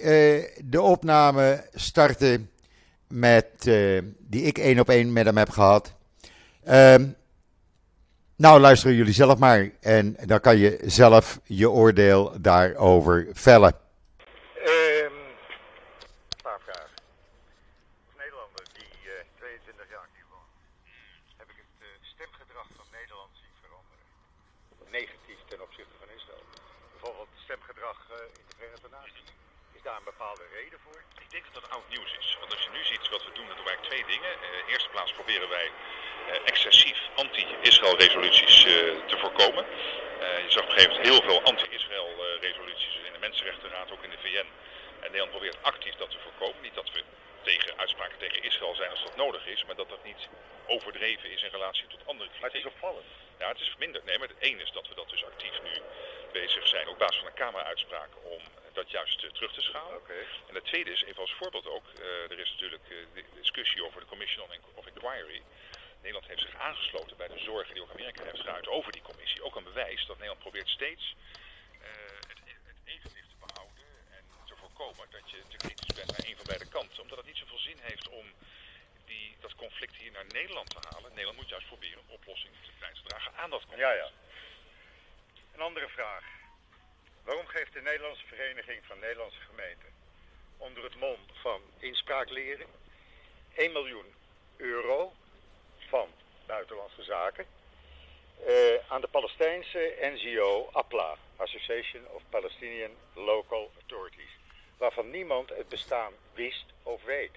de 0.64 0.80
opname 0.80 1.64
starten 1.74 2.50
met, 3.08 3.46
die 4.18 4.42
ik 4.42 4.58
één 4.58 4.78
op 4.78 4.88
één 4.88 5.12
met 5.12 5.24
hem 5.24 5.36
heb 5.36 5.50
gehad. 5.50 5.94
Ehm, 6.64 7.04
nou, 8.36 8.60
luisteren 8.60 8.96
jullie 8.96 9.20
zelf 9.22 9.38
maar. 9.38 9.70
En 9.80 10.16
dan 10.30 10.40
kan 10.40 10.56
je 10.58 10.78
zelf 10.84 11.38
je 11.44 11.70
oordeel 11.70 12.22
daarover 12.40 13.26
vellen. 13.32 13.72
Um, 14.66 15.16
een 16.34 16.42
paar 16.48 16.60
vragen. 16.66 16.90
Als 18.06 18.16
Nederlander 18.22 18.64
die 18.78 18.94
uh, 19.04 19.12
22 19.38 19.86
jaar 19.94 20.08
hier 20.16 20.28
woont, 20.34 20.54
heb 21.40 21.48
ik 21.54 21.58
het 21.64 21.76
uh, 21.80 21.88
stemgedrag 22.14 22.66
van 22.78 22.88
Nederland 22.98 23.32
zien 23.42 23.54
veranderen. 23.64 24.00
Negatief 25.00 25.40
ten 25.52 25.60
opzichte 25.66 25.96
van 26.02 26.08
Israël. 26.18 26.44
Bijvoorbeeld 26.94 27.30
het 27.34 27.42
stemgedrag 27.48 27.98
uh, 28.08 28.16
in 28.40 28.46
de 28.50 28.54
Verenigde 28.58 28.90
Naties. 28.98 29.30
Is 29.76 29.82
daar 29.86 29.98
een 30.00 30.10
bepaalde 30.14 30.46
reden 30.58 30.78
voor? 30.84 30.98
Ik 31.24 31.30
denk 31.34 31.44
dat 31.46 31.54
dat 31.58 31.70
oud 31.76 31.88
nieuws 31.94 32.12
is. 32.22 32.28
Want 32.40 32.50
als 32.54 32.64
je 32.66 32.72
nu 32.76 32.82
ziet 32.92 33.04
wat 33.14 33.24
we 33.26 33.32
doen, 33.36 33.48
dan 33.48 33.56
doen 33.58 33.70
wij 33.72 33.80
twee 33.88 34.04
dingen. 34.12 34.32
in 34.46 34.52
de 34.58 34.66
eerste 34.72 34.90
plaats 34.94 35.12
proberen 35.18 35.50
wij 35.58 35.68
excessief 36.44 36.98
anti-Israël 37.14 37.96
resoluties 37.96 38.64
uh, 38.64 38.72
te 39.06 39.16
voorkomen. 39.18 39.64
Uh, 39.64 40.44
je 40.44 40.50
zag 40.50 40.62
op 40.62 40.68
een 40.68 40.74
gegeven 40.74 40.96
moment 40.96 41.08
heel 41.08 41.22
veel 41.22 41.42
anti-Israël 41.42 42.10
resoluties 42.40 42.94
in 43.06 43.12
de 43.12 43.18
Mensenrechtenraad, 43.18 43.92
ook 43.92 44.04
in 44.04 44.10
de 44.10 44.18
VN. 44.22 44.48
En 45.00 45.10
Nederland 45.12 45.30
probeert 45.30 45.62
actief 45.62 45.94
dat 45.94 46.10
te 46.10 46.18
voorkomen. 46.18 46.62
Niet 46.62 46.74
dat 46.74 46.90
we 46.92 47.02
tegen 47.42 47.78
uitspraken 47.78 48.18
tegen 48.18 48.42
Israël 48.42 48.74
zijn 48.74 48.90
als 48.90 49.02
dat 49.02 49.16
nodig 49.16 49.46
is, 49.46 49.64
maar 49.64 49.76
dat 49.76 49.88
dat 49.88 50.04
niet 50.04 50.28
overdreven 50.66 51.30
is 51.30 51.42
in 51.42 51.50
relatie 51.50 51.86
tot 51.86 52.06
andere 52.06 52.28
kritiek. 52.28 52.40
Maar 52.40 52.50
het 52.50 52.60
is 52.64 52.72
opvallend. 52.72 53.06
Ja, 53.38 53.48
het 53.48 53.60
is 53.60 53.68
verminderd. 53.68 54.04
Nee, 54.04 54.18
maar 54.18 54.28
het 54.28 54.38
één 54.38 54.60
is 54.60 54.70
dat 54.72 54.88
we 54.88 54.94
dat 54.94 55.08
dus 55.08 55.24
actief 55.24 55.62
nu 55.62 55.74
bezig 56.32 56.66
zijn, 56.66 56.88
op 56.88 56.98
basis 56.98 57.18
van 57.18 57.26
een 57.26 57.42
Kameruitspraak, 57.44 58.08
om 58.22 58.40
dat 58.72 58.90
juist 58.90 59.22
uh, 59.22 59.30
terug 59.30 59.52
te 59.52 59.60
schalen. 59.60 59.96
Okay. 59.96 60.24
En 60.48 60.54
het 60.54 60.64
tweede 60.64 60.90
is, 60.90 61.02
even 61.02 61.20
als 61.20 61.34
voorbeeld 61.40 61.66
ook, 61.66 61.84
uh, 62.00 62.30
er 62.32 62.38
is 62.38 62.50
natuurlijk 62.50 62.86
uh, 62.88 62.96
de 63.14 63.24
discussie 63.34 63.84
over 63.84 64.00
de 64.00 64.06
Commission 64.06 64.48
of 64.74 64.86
Inquiry. 64.86 65.42
Nederland 66.06 66.32
heeft 66.32 66.48
zich 66.50 66.60
aangesloten 66.60 67.16
bij 67.16 67.28
de 67.28 67.38
zorgen 67.38 67.74
die 67.74 67.82
ook 67.82 67.90
Amerika 67.90 68.24
heeft 68.24 68.40
geuit 68.40 68.68
over 68.68 68.92
die 68.92 69.02
commissie. 69.02 69.42
Ook 69.42 69.56
een 69.56 69.64
bewijs 69.64 70.06
dat 70.06 70.16
Nederland 70.16 70.38
probeert 70.38 70.68
steeds 70.68 71.14
het, 72.28 72.38
het 72.70 72.80
evenwicht 72.84 73.30
te 73.30 73.46
behouden 73.46 73.84
en 74.10 74.24
te 74.46 74.56
voorkomen 74.56 75.06
dat 75.10 75.30
je 75.30 75.38
te 75.48 75.56
kritisch 75.56 75.94
bent 75.94 76.10
naar 76.10 76.26
een 76.28 76.36
van 76.36 76.44
beide 76.46 76.68
kanten. 76.68 77.02
Omdat 77.02 77.18
het 77.18 77.26
niet 77.26 77.36
zoveel 77.36 77.58
zin 77.58 77.78
heeft 77.80 78.08
om 78.08 78.26
die, 79.06 79.36
dat 79.40 79.54
conflict 79.54 79.96
hier 79.96 80.12
naar 80.12 80.26
Nederland 80.26 80.70
te 80.70 80.88
halen. 80.88 81.10
Nederland 81.10 81.36
moet 81.36 81.48
juist 81.48 81.66
proberen 81.66 81.98
een 81.98 82.14
oplossing 82.18 82.52
te 82.62 83.02
dragen 83.02 83.32
aan 83.36 83.50
dat 83.50 83.60
conflict. 83.60 83.88
Ja, 83.88 83.92
ja. 83.92 84.10
Een 85.54 85.60
andere 85.60 85.88
vraag. 85.88 86.24
Waarom 87.24 87.46
geeft 87.46 87.72
de 87.72 87.82
Nederlandse 87.82 88.26
Vereniging 88.26 88.84
van 88.84 88.98
Nederlandse 88.98 89.40
Gemeenten 89.40 89.92
onder 90.56 90.84
het 90.84 90.96
mom 90.96 91.18
van 91.32 91.60
inspraak 91.78 92.30
leren 92.30 92.66
1 93.54 93.72
miljoen 93.72 94.14
euro 94.56 95.12
van 95.96 96.08
Buitenlandse 96.46 97.02
Zaken 97.02 97.46
uh, 98.48 98.54
aan 98.88 99.00
de 99.00 99.06
Palestijnse 99.06 99.94
NGO 100.00 100.68
APLA, 100.72 101.16
Association 101.36 102.02
of 102.06 102.22
Palestinian 102.30 102.90
Local 103.14 103.70
Authorities, 103.80 104.32
waarvan 104.76 105.10
niemand 105.10 105.48
het 105.48 105.68
bestaan 105.68 106.12
wist 106.34 106.64
of 106.82 107.02
weet. 107.04 107.30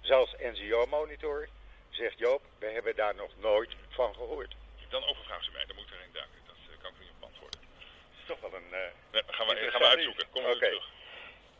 Zelfs 0.00 0.34
NGO 0.38 0.86
Monitor 0.86 1.48
zegt 1.90 2.18
Joop, 2.18 2.42
we 2.58 2.66
hebben 2.66 2.96
daar 2.96 3.14
nog 3.14 3.30
nooit 3.38 3.70
van 3.88 4.14
gehoord. 4.14 4.56
Dan 4.88 5.04
overvraag 5.04 5.44
ze 5.44 5.50
mij, 5.50 5.64
dan 5.66 5.76
moet 5.76 5.84
ik 5.84 5.92
erin 5.92 6.12
duiken. 6.12 6.40
Dat 6.46 6.56
uh, 6.70 6.82
kan 6.82 6.90
ik 6.90 6.98
niet 6.98 7.10
op 7.10 7.20
beantwoorden. 7.20 7.60
Dat 7.60 8.20
is 8.20 8.26
toch 8.26 8.40
wel 8.40 8.54
een. 8.54 8.70
Uh, 8.70 8.78
nee, 9.12 9.22
gaan, 9.26 9.46
we, 9.46 9.70
gaan 9.70 9.80
we 9.80 9.86
uitzoeken. 9.86 10.30
Kom 10.30 10.44
okay. 10.44 10.58
terug. 10.58 10.90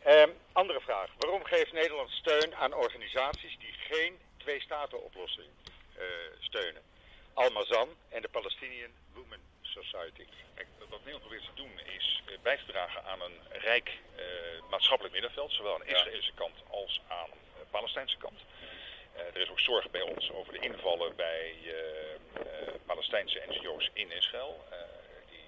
Um, 0.06 0.34
andere 0.52 0.80
vraag. 0.80 1.10
Waarom 1.18 1.44
geeft 1.44 1.72
Nederland 1.72 2.10
steun 2.10 2.54
aan 2.54 2.74
organisaties 2.74 3.56
die 3.58 3.72
geen 3.72 4.18
twee-staten-oplossing 4.36 5.48
steunen? 6.38 6.82
Al-Mazan 7.34 7.88
en 8.08 8.22
de 8.22 8.28
Palestinian 8.28 8.90
Women 9.14 9.40
Society. 9.62 10.24
Kijk, 10.54 10.68
wat 10.78 10.88
Nederland 10.88 11.20
probeert 11.20 11.44
te 11.44 11.62
doen 11.62 11.80
is 11.96 12.22
uh, 12.26 12.38
bij 12.42 12.56
te 12.56 12.64
dragen 12.66 13.04
aan 13.04 13.20
een 13.20 13.38
rijk 13.50 13.88
uh, 13.88 14.22
maatschappelijk 14.70 15.14
middenveld, 15.14 15.52
zowel 15.52 15.74
aan 15.74 15.80
de 15.86 15.92
Israëlische 15.92 16.32
kant 16.34 16.56
als 16.70 17.00
aan 17.08 17.30
de 17.30 17.66
Palestijnse 17.70 18.16
kant. 18.16 18.40
er 19.34 19.40
is 19.40 19.50
ook 19.50 19.60
zorg 19.60 19.90
bij 19.90 20.00
ons 20.00 20.30
over 20.30 20.52
de 20.52 20.58
invallen 20.58 21.16
bij 21.16 21.54
Palestijnse 22.86 23.42
NGO's 23.48 23.90
in 23.92 24.10
Israël. 24.10 24.64
die 25.30 25.42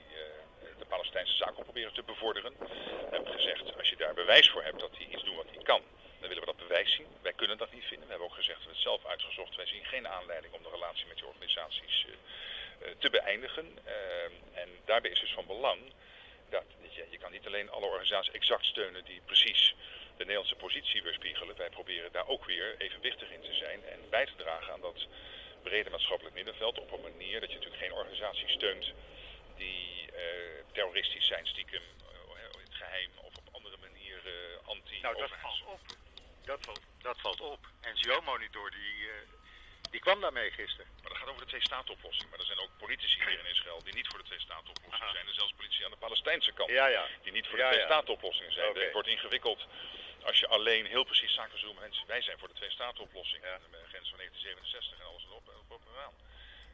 de 0.78 0.84
Palestijnse 0.88 1.36
zaak 1.36 1.54
proberen 1.54 1.92
te 1.92 2.02
bevorderen. 2.02 2.52
We 2.58 3.08
hebben 3.10 3.32
gezegd, 3.32 3.76
als 3.78 3.88
je 3.88 3.96
daar 3.96 4.14
bewijs 4.14 4.50
voor 4.50 4.62
hebt 4.62 4.80
dat 4.80 4.96
hij 4.96 5.06
iets 5.06 5.24
doet 5.24 5.36
wat 5.36 5.50
hij 5.54 5.62
kan, 5.62 5.82
dan 6.20 6.28
willen 6.28 6.44
we 6.44 6.52
dat 6.52 6.68
bewijs 6.68 6.92
zien. 6.92 7.06
Wij 7.22 7.32
kunnen 7.32 7.58
dat 7.58 7.72
niet 7.72 7.84
vinden. 7.84 8.06
We 8.06 8.12
hebben 8.12 8.28
ook 8.28 8.34
gezegd, 8.34 8.58
we 8.58 8.64
hebben 8.64 8.82
het 8.82 8.90
zelf 8.90 9.06
uitgezocht. 9.06 9.56
Wij 9.56 9.66
zien 9.66 9.84
geen 9.84 10.08
aanleiding 10.08 10.52
om 10.54 10.62
de 10.62 10.70
relatie 10.70 11.06
met 11.06 11.16
die 11.16 11.26
organisaties 11.26 12.06
uh, 12.08 12.12
uh, 12.12 12.94
te 12.98 13.10
beëindigen. 13.10 13.78
Uh, 13.86 14.60
en 14.62 14.68
daarbij 14.84 15.10
is 15.10 15.20
dus 15.20 15.32
van 15.32 15.46
belang 15.46 15.80
dat 16.48 16.64
je, 16.90 17.06
je 17.10 17.18
kan 17.18 17.32
niet 17.32 17.46
alleen 17.46 17.70
alle 17.70 17.86
organisaties 17.86 18.32
exact 18.32 18.64
steunen 18.66 19.04
die 19.04 19.20
precies 19.24 19.74
de 20.16 20.24
Nederlandse 20.24 20.54
positie 20.54 21.02
weerspiegelen. 21.02 21.56
Wij 21.56 21.70
proberen 21.70 22.12
daar 22.12 22.26
ook 22.26 22.44
weer 22.44 22.74
evenwichtig 22.78 23.30
in 23.30 23.40
te 23.40 23.54
zijn 23.54 23.84
en 23.84 24.00
bij 24.10 24.26
te 24.26 24.36
dragen 24.36 24.72
aan 24.72 24.80
dat 24.80 25.06
brede 25.62 25.90
maatschappelijk 25.90 26.34
middenveld 26.34 26.78
op 26.78 26.92
een 26.92 27.12
manier 27.12 27.40
dat 27.40 27.48
je 27.48 27.54
natuurlijk 27.54 27.82
geen 27.82 27.92
organisatie 27.92 28.48
steunt 28.48 28.92
die 29.56 30.08
uh, 30.12 30.18
terroristisch 30.72 31.26
zijn 31.26 31.46
stiekem 31.46 31.82
in 32.52 32.64
het 32.64 32.74
geheim 32.74 33.10
of 33.16 33.36
op 33.36 33.48
andere 33.52 33.76
manier 33.80 34.20
uh, 34.26 34.68
anti 34.68 35.00
Nou, 35.00 35.16
dat 35.16 35.30
valt 35.40 35.62
op. 35.66 35.80
Dat 36.52 36.64
valt, 36.64 36.80
dat 37.02 37.18
valt 37.20 37.40
op. 37.40 37.60
NGO 37.92 38.20
Monitor 38.20 38.70
die, 38.70 38.94
uh, 38.98 39.12
die 39.90 40.00
kwam 40.00 40.20
daarmee 40.20 40.50
gisteren. 40.50 40.86
Maar 41.02 41.10
dat 41.12 41.18
gaat 41.18 41.28
over 41.28 41.42
de 41.42 41.48
twee-staat-oplossing. 41.48 42.30
Maar 42.30 42.38
er 42.38 42.50
zijn 42.52 42.58
ook 42.58 42.70
politici 42.78 43.18
hier 43.18 43.38
in 43.38 43.50
Israël 43.54 43.82
die 43.84 43.94
niet 43.94 44.08
voor 44.08 44.18
de 44.18 44.24
twee-staat-oplossing 44.24 45.10
zijn. 45.12 45.26
Er 45.26 45.34
zelfs 45.34 45.52
politici 45.52 45.84
aan 45.84 45.90
de 45.90 46.06
Palestijnse 46.06 46.52
kant 46.52 46.70
ja, 46.70 46.86
ja. 46.86 47.06
die 47.22 47.32
niet 47.32 47.46
voor 47.46 47.58
ja, 47.58 47.68
de 47.68 47.74
twee-staat-oplossing 47.74 48.52
zijn. 48.52 48.68
Okay. 48.68 48.82
Het 48.82 48.92
wordt 48.92 49.08
ingewikkeld 49.08 49.66
als 50.22 50.40
je 50.40 50.48
alleen 50.48 50.86
heel 50.86 51.04
precies 51.04 51.34
zaken 51.34 51.58
zoomt. 51.58 51.78
Wij 52.06 52.22
zijn 52.22 52.38
voor 52.38 52.48
de 52.48 52.54
twee-staat-oplossing. 52.54 53.44
Ja. 53.44 53.58
De 53.58 53.88
grens 53.92 54.08
van 54.08 54.18
1967 54.18 54.98
en 54.98 55.06
alles 55.06 55.24
erop, 55.24 55.48
erop 55.48 55.82
en. 55.86 56.14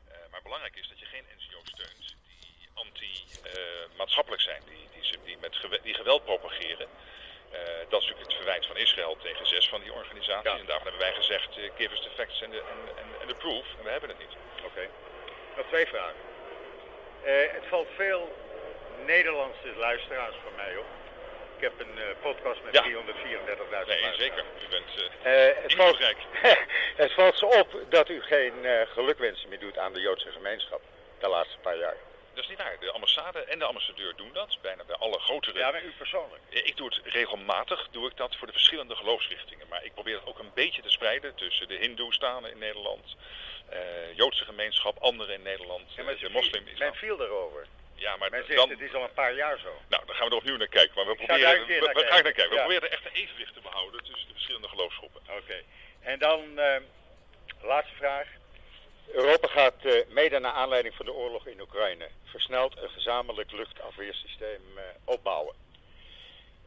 Uh, 0.08 0.30
maar 0.30 0.42
belangrijk 0.42 0.76
is 0.76 0.88
dat 0.88 0.98
je 0.98 1.06
geen 1.06 1.24
NGO 1.36 1.60
steunt 1.64 2.16
die 2.28 2.68
anti-maatschappelijk 2.74 4.42
uh, 4.42 4.48
zijn, 4.48 4.62
die, 4.66 4.88
die, 5.00 5.18
die, 5.24 5.38
met 5.38 5.82
die 5.82 5.94
geweld 5.94 6.24
propageren. 6.24 6.88
Uh, 7.54 7.60
dat 7.88 8.00
is 8.02 8.06
natuurlijk 8.08 8.26
het 8.30 8.34
verwijt 8.34 8.66
van 8.66 8.76
Israël 8.76 9.16
tegen 9.22 9.46
zes 9.46 9.68
van 9.68 9.80
die 9.80 9.92
organisaties. 9.92 10.52
Ja. 10.52 10.58
En 10.58 10.66
daarvan 10.66 10.88
hebben 10.88 11.06
wij 11.06 11.14
gezegd, 11.14 11.56
eh, 11.56 11.70
give 11.76 11.92
us 11.92 12.00
the 12.00 12.10
facts 12.16 12.42
and 12.42 12.52
the, 12.52 12.62
and, 12.72 12.88
and, 13.00 13.20
and 13.20 13.28
the 13.28 13.34
proof. 13.34 13.66
En 13.78 13.84
we 13.84 13.90
hebben 13.90 14.08
het 14.08 14.18
niet. 14.18 14.34
Oké. 14.64 14.88
Nog 15.56 15.66
twee 15.66 15.86
vragen. 15.86 16.20
Eh, 17.24 17.52
het 17.52 17.64
valt 17.68 17.88
veel 17.96 18.22
Nederlandse 19.06 19.68
luisteraars 19.76 20.34
van 20.42 20.54
mij 20.56 20.76
op. 20.76 20.86
Ik 21.56 21.62
heb 21.62 21.72
een 21.80 21.98
eh, 21.98 22.04
podcast 22.20 22.60
met 22.64 22.74
Ja. 22.74 22.82
334.000 22.82 23.86
Nee, 23.86 24.14
zeker. 24.16 24.44
U 24.64 24.68
bent 24.70 24.84
eh 25.22 25.48
Eh, 25.48 25.56
het, 25.62 25.74
valt, 25.74 25.98
het 27.02 27.12
valt 27.12 27.38
ze 27.38 27.46
op 27.46 27.78
dat 27.88 28.08
u 28.08 28.22
geen 28.22 28.64
eh, 28.64 28.86
gelukwensen 28.86 29.48
meer 29.48 29.58
doet 29.58 29.78
aan 29.78 29.92
de 29.92 30.00
Joodse 30.00 30.30
gemeenschap 30.32 30.80
de 31.18 31.28
laatste 31.28 31.58
paar 31.58 31.76
jaar. 31.76 31.96
Dat 32.34 32.42
is 32.42 32.48
niet 32.48 32.58
waar. 32.58 32.76
De 32.80 32.90
ambassade 32.90 33.38
en 33.44 33.58
de 33.58 33.64
ambassadeur 33.64 34.16
doen 34.16 34.30
dat. 34.32 34.58
Bijna 34.62 34.84
bij 34.84 34.96
alle 34.96 35.18
grotere 35.18 35.58
Ja, 35.58 35.70
maar 35.70 35.82
u 35.84 35.92
persoonlijk. 35.98 36.42
Eh, 36.50 36.66
Ik 36.66 36.76
doe 36.76 36.86
het 36.88 37.00
regelmatig, 37.04 37.88
doe 37.90 38.06
ik 38.10 38.16
dat 38.16 38.36
voor 38.36 38.46
de 38.46 38.52
verschillende 38.52 38.96
geloofsrichtingen. 38.96 39.68
Maar 39.68 39.84
ik 39.84 39.94
probeer 39.94 40.14
het 40.14 40.26
ook 40.26 40.38
een 40.38 40.50
beetje 40.54 40.82
te 40.82 40.90
spreiden 40.90 41.34
tussen 41.34 41.68
de 41.68 41.74
hindoestanen 41.76 42.50
in 42.50 42.58
Nederland, 42.58 43.16
eh, 43.68 43.78
Joodse 44.16 44.44
gemeenschap, 44.44 44.98
anderen 44.98 45.34
in 45.34 45.42
Nederland, 45.42 45.94
Ja, 45.94 46.02
maar 46.02 46.14
eh, 46.14 46.20
de 46.20 46.30
moslim 46.30 46.64
Men 46.78 46.94
viel 46.94 47.20
erover. 47.22 47.66
Ja, 47.94 48.16
maar 48.16 48.30
Men 48.30 48.44
zegt 48.46 48.58
dan, 48.58 48.70
het 48.70 48.80
is 48.80 48.94
al 48.94 49.02
een 49.02 49.12
paar 49.12 49.34
jaar 49.34 49.58
zo. 49.58 49.80
nou, 49.88 50.06
dan 50.06 50.14
gaan 50.14 50.24
we 50.26 50.30
er 50.30 50.38
opnieuw 50.38 50.56
naar 50.56 50.68
kijken. 50.68 50.92
Maar 50.94 51.04
we 51.04 51.10
Ik 51.10 51.16
proberen, 51.16 51.50
we, 51.50 51.56
gaan 51.56 51.66
kijken. 51.66 52.08
naar 52.08 52.22
kijken. 52.22 52.48
We 52.48 52.54
Ja. 52.54 52.60
proberen 52.60 52.90
echt 52.90 53.04
een 53.04 53.12
evenwicht 53.12 53.54
te 53.54 53.60
behouden 53.60 54.04
tussen 54.04 54.26
de 54.26 54.32
verschillende 54.32 54.68
geloofsgroepen. 54.68 55.20
Oké. 55.38 55.62
En 56.00 56.18
dan, 56.18 56.58
eh, 56.58 56.76
laatste 57.62 57.94
vraag. 57.94 58.26
Europa 59.12 59.48
gaat 59.48 59.84
eh, 59.84 60.06
mede 60.08 60.38
naar 60.38 60.52
aanleiding 60.52 60.94
van 60.94 61.06
de 61.06 61.12
oorlog 61.12 61.46
in 61.46 61.60
Oekraïne 61.60 62.08
versneld 62.34 62.76
een 62.76 62.90
gezamenlijk 62.90 63.52
luchtafweersysteem 63.52 64.62
eh, 64.76 64.82
opbouwen. 65.04 65.54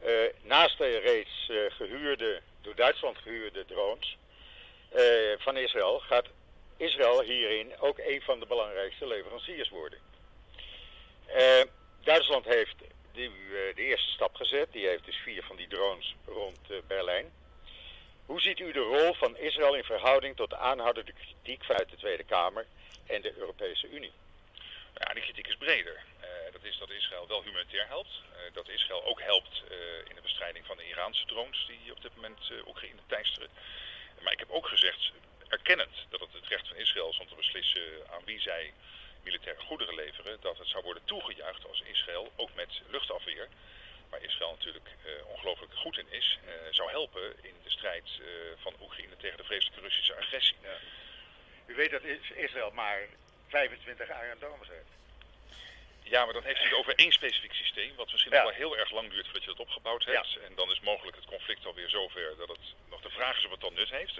Eh, 0.00 0.12
naast 0.42 0.78
de 0.78 0.98
reeds 0.98 1.48
eh, 1.48 1.56
gehuurde, 1.68 2.40
door 2.60 2.74
Duitsland 2.74 3.18
gehuurde 3.18 3.64
drones 3.64 4.16
van 5.38 5.56
Israël 5.56 5.98
gaat 5.98 6.26
Israël 6.76 7.22
hierin 7.22 7.78
ook 7.78 7.98
een 7.98 8.22
van 8.22 8.40
de 8.40 8.46
belangrijkste 8.46 9.06
leveranciers 9.06 9.68
worden. 9.68 9.98
Duitsland 12.00 12.44
heeft 12.44 12.76
die, 13.12 13.30
de 13.74 13.82
eerste 13.82 14.10
stap 14.10 14.34
gezet. 14.34 14.72
Die 14.72 14.86
heeft 14.86 15.04
dus 15.04 15.16
vier 15.16 15.42
van 15.42 15.56
die 15.56 15.68
drones 15.68 16.16
rond 16.26 16.58
Berlijn. 16.86 17.32
Hoe 18.28 18.40
ziet 18.40 18.60
u 18.60 18.72
de 18.72 18.80
rol 18.80 19.14
van 19.14 19.36
Israël 19.36 19.74
in 19.74 19.84
verhouding 19.84 20.36
tot 20.36 20.50
de 20.50 20.56
aanhoudende 20.56 21.12
kritiek 21.12 21.64
vanuit 21.64 21.90
de 21.90 21.96
Tweede 21.96 22.24
Kamer 22.24 22.66
en 23.06 23.22
de 23.22 23.36
Europese 23.36 23.88
Unie? 23.90 24.12
Ja, 24.94 25.12
die 25.12 25.22
kritiek 25.22 25.46
is 25.46 25.56
breder. 25.56 25.96
Eh, 26.20 26.52
dat 26.52 26.64
is 26.64 26.78
dat 26.78 26.90
Israël 26.90 27.26
wel 27.28 27.42
humanitair 27.42 27.86
helpt. 27.86 28.10
Eh, 28.10 28.52
dat 28.52 28.68
Israël 28.68 29.04
ook 29.04 29.20
helpt 29.20 29.62
eh, 29.70 29.76
in 30.08 30.14
de 30.14 30.20
bestrijding 30.20 30.66
van 30.66 30.76
de 30.76 30.88
Iraanse 30.88 31.24
drones 31.26 31.66
die 31.66 31.92
op 31.92 32.02
dit 32.02 32.14
moment 32.14 32.50
Oekraïne 32.66 33.00
teisteren. 33.06 33.48
Maar 34.22 34.32
ik 34.32 34.38
heb 34.38 34.50
ook 34.50 34.68
gezegd, 34.68 35.12
erkennend 35.48 35.96
dat 36.08 36.20
het 36.20 36.32
het 36.32 36.46
recht 36.46 36.68
van 36.68 36.76
Israël 36.76 37.08
is 37.08 37.18
om 37.18 37.28
te 37.28 37.34
beslissen 37.34 37.82
aan 38.10 38.24
wie 38.24 38.40
zij 38.40 38.72
militaire 39.22 39.60
goederen 39.60 39.94
leveren, 39.94 40.38
dat 40.40 40.58
het 40.58 40.68
zou 40.68 40.84
worden 40.84 41.04
toegejuicht 41.04 41.68
als 41.68 41.82
Israël, 41.92 42.32
ook 42.36 42.54
met 42.54 42.80
luchtafweer, 42.90 43.48
waar 44.10 44.22
Israël 44.22 44.50
natuurlijk 44.50 44.88
eh, 45.04 45.26
ongelooflijk 45.26 45.74
goed 45.74 45.98
in 45.98 46.06
is, 46.10 46.38
eh, 46.46 46.52
zou 46.70 46.90
helpen 46.90 47.34
in 47.42 47.54
de 47.62 47.70
strijd 47.70 48.04
eh, 48.20 48.26
van 48.56 48.74
Oekraïne 48.80 49.16
tegen 49.16 49.36
de 49.36 49.44
vreselijke 49.44 49.80
Russische 49.80 50.14
agressie. 50.16 50.56
U 51.66 51.74
weet 51.74 51.90
dat 51.90 52.02
Is- 52.02 52.30
Israël 52.30 52.70
maar 52.70 53.06
25 53.48 54.08
Iron 54.08 54.38
Domes 54.38 54.68
heeft. 54.68 54.96
Ja, 56.02 56.24
maar 56.24 56.34
dan 56.34 56.42
heeft 56.44 56.60
u 56.60 56.64
het 56.64 56.72
over 56.74 56.94
één 56.94 57.12
specifiek 57.12 57.52
systeem, 57.52 57.94
wat 57.96 58.10
misschien 58.12 58.32
Ja. 58.32 58.42
nog 58.42 58.48
wel 58.48 58.58
heel 58.58 58.76
erg 58.78 58.90
lang 58.90 59.10
duurt 59.10 59.24
voordat 59.24 59.42
je 59.42 59.48
dat 59.48 59.58
opgebouwd 59.60 60.04
hebt. 60.04 60.38
En 60.46 60.54
dan 60.54 60.70
is 60.70 60.80
mogelijk 60.80 61.16
het 61.16 61.24
conflict 61.26 61.66
alweer 61.66 61.88
zover 61.88 62.36
dat 62.36 62.48
het 62.48 62.74
nog 62.90 63.00
de 63.00 63.10
vraag 63.10 63.38
is 63.38 63.44
of 63.44 63.50
het 63.50 63.60
dan 63.60 63.74
nut 63.74 63.90
heeft. 63.90 64.18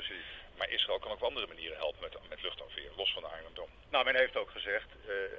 Maar 0.57 0.70
Israël 0.70 0.98
kan 0.98 1.11
ook 1.11 1.16
op 1.16 1.22
andere 1.22 1.46
manieren 1.46 1.77
helpen 1.77 2.01
met, 2.01 2.29
met 2.29 2.42
luchtafweer, 2.42 2.90
los 2.96 3.12
van 3.12 3.22
de 3.22 3.29
Iron 3.40 3.55
Dome. 3.55 3.70
Nou, 3.90 4.05
men 4.05 4.16
heeft 4.16 4.37
ook 4.37 4.51
gezegd 4.51 4.87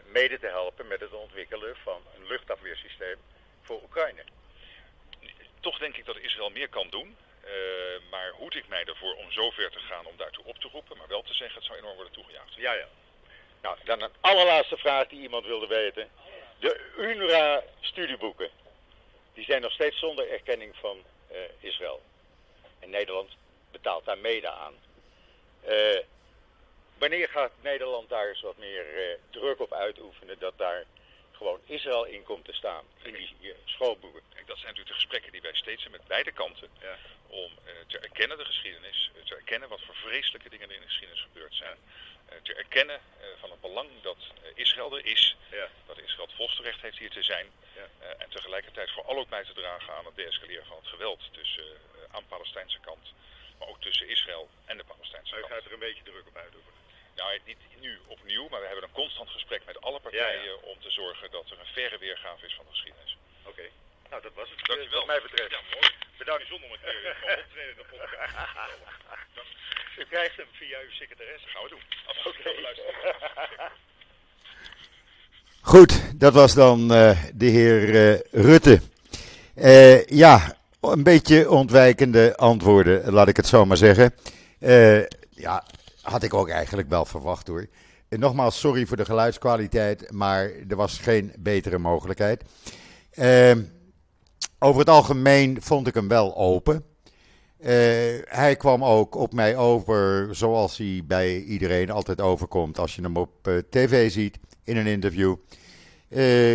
mede 0.06 0.40
te 0.40 0.48
helpen 0.48 0.88
met 0.88 1.00
het 1.00 1.12
ontwikkelen 1.14 1.76
van 1.78 2.06
een 2.16 2.28
luchtafweersysteem 2.28 3.18
voor 3.62 3.82
Oekraïne. 3.84 4.24
Toch 5.60 5.78
denk 5.78 5.98
ik 5.98 6.06
dat 6.06 6.18
Israël 6.18 6.50
meer 6.50 6.70
kan 6.70 6.88
doen. 6.90 7.18
eh, 7.44 7.52
maar 8.10 8.30
hoed 8.30 8.56
ik 8.56 8.68
mij 8.68 8.84
ervoor 8.86 9.16
om 9.16 9.32
zo 9.32 9.50
ver 9.52 9.72
te 9.72 9.80
gaan 9.80 10.06
om 10.06 10.18
daartoe 10.18 10.44
op 10.46 10.58
te 10.58 10.68
roepen, 10.72 10.98
maar 10.98 11.08
wel 11.08 11.22
te 11.22 11.34
zeggen 11.34 11.56
het 11.56 11.66
zou 11.66 11.78
enorm 11.78 11.96
worden 11.96 12.14
toegejuicht. 12.14 12.54
Ja, 12.56 12.74
ja. 12.74 12.88
Nou, 13.62 13.78
dan 13.84 14.02
een 14.02 14.12
allerlaatste 14.20 14.78
vraag 14.78 15.08
die 15.08 15.22
iemand 15.22 15.46
wilde 15.46 15.68
weten. 15.68 16.10
De 16.60 16.92
UNRWA-studieboeken, 16.98 18.50
die 19.34 19.46
zijn 19.46 19.62
nog 19.62 19.72
steeds 19.72 20.00
zonder 20.00 20.32
erkenning 20.32 20.76
van 20.80 21.04
eh, 21.28 21.38
Israël. 21.60 22.02
En 22.80 22.90
Nederland 22.90 23.30
betaalt 23.72 24.06
daar 24.06 24.18
mede 24.18 24.50
aan. 24.50 24.74
Eh, 25.64 26.00
wanneer 26.98 27.30
gaat 27.30 27.52
Nederland 27.62 28.10
daar 28.10 28.28
eens 28.30 28.42
wat 28.42 28.58
meer 28.58 29.18
druk 29.30 29.60
op 29.60 29.74
uitoefenen 29.74 30.40
dat 30.40 30.58
daar 30.58 30.86
gewoon 31.40 31.62
Israël 31.66 32.06
in 32.06 32.24
komt 32.24 32.46
te 32.46 32.54
staan 32.54 32.86
in 33.02 33.14
die 33.14 33.54
schoolboeken? 33.66 34.22
Kijk, 34.34 34.48
dat 34.48 34.58
zijn 34.58 34.68
natuurlijk 34.68 34.96
de 34.96 35.02
gesprekken 35.02 35.32
die 35.32 35.42
wij 35.42 35.56
steeds 35.56 35.82
hebben 35.82 36.00
met 36.00 36.10
beide 36.10 36.32
kanten. 36.32 36.70
Ja. 36.82 36.96
Om 37.28 37.52
eh, 37.64 37.74
te 37.88 38.00
erkennen 38.00 38.38
de 38.38 38.46
geschiedenis, 38.46 39.12
eh, 39.16 39.26
te 39.26 39.36
erkennen 39.36 39.70
wat 39.70 39.82
voor 39.86 39.96
vreselijke 39.96 40.50
dingen 40.50 40.70
er 40.70 40.76
in 40.76 40.82
de 40.82 40.88
geschiedenis 40.88 41.22
gebeurd 41.22 41.56
zijn. 41.56 41.78
Eh, 42.26 42.38
te 42.44 42.54
erkennen 42.54 43.00
van 43.40 43.50
het 43.52 43.62
belang 43.62 43.90
dat 44.02 44.18
Israël 44.56 44.98
er 44.98 45.06
is, 45.06 45.36
Ja. 45.52 45.68
dat 45.88 45.98
Israël 45.98 46.26
het 46.28 46.36
volste 46.36 46.62
recht 46.62 46.82
heeft 46.82 46.98
hier 46.98 47.10
te 47.10 47.24
zijn. 47.24 47.48
En 48.18 48.30
tegelijkertijd 48.30 48.92
vooral 48.92 49.18
ook 49.18 49.30
bij 49.30 49.44
te 49.44 49.54
dragen 49.54 49.94
aan 49.94 50.06
het 50.06 50.16
deescaleren 50.16 50.66
van 50.66 50.78
het 50.78 50.88
geweld 50.88 51.22
tussen, 51.32 51.66
aan 52.12 52.22
de 52.22 52.28
Palestijnse 52.30 52.80
kant. 52.80 53.14
Maar 53.60 53.68
ook 53.68 53.82
tussen 53.82 54.08
Israël 54.10 54.50
en 54.66 54.78
de 54.78 54.84
Palestijnse 54.84 55.34
kant. 55.36 55.46
gaat 55.52 55.66
er 55.66 55.74
een 55.74 55.80
beetje 55.80 56.04
druk 56.04 56.28
op 56.28 56.36
uitoefenen. 56.36 56.80
Nou, 57.20 57.40
niet 57.46 57.64
nu 57.86 57.92
opnieuw, 58.08 58.46
maar 58.50 58.62
we 58.62 58.70
hebben 58.72 58.86
een 58.88 59.02
constant 59.04 59.30
gesprek 59.30 59.62
met 59.66 59.82
alle 59.82 60.00
partijen 60.00 60.56
om 60.72 60.78
te 60.86 60.92
zorgen 60.92 61.32
dat 61.32 61.46
er 61.52 61.60
een 61.60 61.74
verre 61.78 61.98
weergave 61.98 62.46
is 62.46 62.56
van 62.56 62.66
de 62.66 62.72
geschiedenis. 62.76 63.18
Oké. 63.52 63.66
Nou, 64.10 64.22
dat 64.22 64.34
was 64.40 64.50
het. 64.50 64.60
Dankjewel. 64.68 65.00
Wat 65.00 65.12
mij 65.14 65.22
betreft. 65.28 65.52
Ja, 65.52 65.62
mooi. 65.76 65.90
Bedankt. 66.18 66.42
Bijzonder 66.44 66.68
om 66.70 66.74
een 66.76 66.84
keer 66.84 67.16
van 67.22 67.40
optreden 67.44 67.72
in 67.74 67.80
de 67.82 67.88
podcast. 67.92 68.34
U 70.02 70.06
krijgt 70.14 70.36
hem 70.38 70.50
via 70.52 70.78
uw 70.88 70.94
secretaresse. 71.02 71.48
gaan 71.48 71.64
we 71.64 71.70
doen. 71.70 71.84
Oké. 72.30 72.50
Goed, 75.62 76.20
dat 76.20 76.34
was 76.34 76.54
dan 76.54 76.94
eh, 76.94 77.24
de 77.34 77.46
heer 77.46 77.82
eh, 77.96 78.20
Rutte. 78.32 78.82
Eh, 79.56 80.06
ja, 80.06 80.58
een 80.82 81.04
beetje 81.04 81.50
ontwijkende 81.50 82.36
antwoorden, 82.36 83.12
laat 83.14 83.28
ik 83.28 83.38
het 83.38 83.48
zo 83.48 83.66
maar 83.66 83.78
zeggen. 83.78 84.16
Eh, 84.60 85.02
ja, 85.30 85.64
had 86.10 86.24
ik 86.24 86.34
ook 86.34 86.50
eigenlijk 86.50 86.90
wel 86.90 87.06
verwacht 87.06 87.48
hoor. 87.48 87.68
En 88.10 88.20
nogmaals, 88.20 88.60
sorry 88.60 88.86
voor 88.86 88.98
de 88.98 89.06
geluidskwaliteit, 89.06 90.12
maar 90.12 90.52
er 90.68 90.76
was 90.76 90.98
geen 90.98 91.34
betere 91.40 91.78
mogelijkheid. 91.78 92.44
Eh, 93.12 93.56
over 94.60 94.80
het 94.80 94.90
algemeen 94.90 95.58
vond 95.62 95.88
ik 95.88 95.94
hem 95.94 96.08
wel 96.08 96.36
open. 96.38 96.84
Eh, 97.60 97.72
hij 98.24 98.56
kwam 98.58 98.84
ook 98.84 99.16
op 99.16 99.34
mij 99.34 99.58
over 99.58 100.36
zoals 100.36 100.78
hij 100.78 101.02
bij 101.06 101.42
iedereen 101.42 101.90
altijd 101.90 102.22
overkomt 102.22 102.80
als 102.80 102.96
je 102.96 103.02
hem 103.02 103.18
op 103.18 103.48
eh, 103.48 103.54
tv 103.70 104.12
ziet 104.12 104.40
in 104.64 104.78
een 104.78 104.88
interview. 104.88 105.36
Eh, 106.10 106.54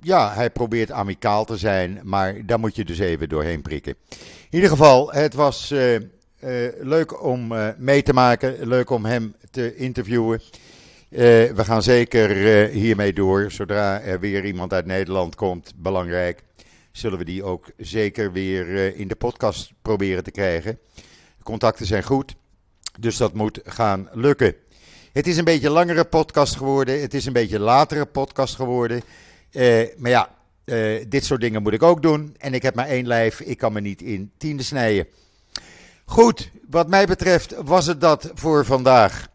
ja, 0.00 0.32
hij 0.34 0.50
probeert 0.50 0.90
amicaal 0.90 1.44
te 1.44 1.56
zijn, 1.56 2.00
maar 2.04 2.46
daar 2.46 2.60
moet 2.60 2.76
je 2.76 2.84
dus 2.84 2.98
even 2.98 3.28
doorheen 3.28 3.62
prikken. 3.62 3.94
In 4.10 4.16
ieder 4.50 4.68
geval, 4.68 5.12
het 5.12 5.34
was 5.34 5.74
leuk 6.80 7.22
om 7.22 7.52
eh, 7.52 7.68
mee 7.78 8.02
te 8.02 8.12
maken, 8.12 8.66
leuk 8.66 8.90
om 8.90 9.04
hem 9.04 9.34
te 9.50 9.76
interviewen. 9.76 10.40
Eh, 11.10 11.18
we 11.50 11.64
gaan 11.64 11.82
zeker 11.82 12.30
eh, 12.30 12.72
hiermee 12.72 13.12
door. 13.12 13.50
Zodra 13.50 14.00
er 14.00 14.20
weer 14.20 14.44
iemand 14.44 14.72
uit 14.72 14.86
Nederland 14.86 15.34
komt, 15.34 15.72
belangrijk, 15.76 16.42
zullen 16.92 17.18
we 17.18 17.24
die 17.24 17.44
ook 17.44 17.70
zeker 17.76 18.32
weer 18.32 18.76
eh, 18.76 18.98
in 19.00 19.08
de 19.08 19.14
podcast 19.14 19.72
proberen 19.82 20.24
te 20.24 20.30
krijgen. 20.30 20.78
De 21.38 21.44
contacten 21.44 21.86
zijn 21.86 22.02
goed, 22.02 22.34
dus 22.98 23.16
dat 23.16 23.34
moet 23.34 23.60
gaan 23.64 24.08
lukken. 24.12 24.54
Het 25.12 25.26
is 25.26 25.36
een 25.36 25.44
beetje 25.44 25.70
langere 25.70 26.04
podcast 26.04 26.56
geworden. 26.56 27.00
Het 27.00 27.14
is 27.14 27.26
een 27.26 27.32
beetje 27.32 27.58
latere 27.58 28.06
podcast 28.06 28.54
geworden. 28.54 29.02
Eh, 29.50 29.86
maar 29.96 30.10
ja, 30.10 30.34
eh, 30.64 31.04
dit 31.08 31.24
soort 31.24 31.40
dingen 31.40 31.62
moet 31.62 31.72
ik 31.72 31.82
ook 31.82 32.02
doen. 32.02 32.34
En 32.38 32.54
ik 32.54 32.62
heb 32.62 32.74
maar 32.74 32.86
één 32.86 33.06
lijf. 33.06 33.40
Ik 33.40 33.58
kan 33.58 33.72
me 33.72 33.80
niet 33.80 34.02
in 34.02 34.32
tiende 34.36 34.62
snijden. 34.62 35.06
Goed, 36.10 36.50
wat 36.68 36.88
mij 36.88 37.06
betreft 37.06 37.54
was 37.64 37.86
het 37.86 38.00
dat 38.00 38.30
voor 38.34 38.64
vandaag. 38.64 39.28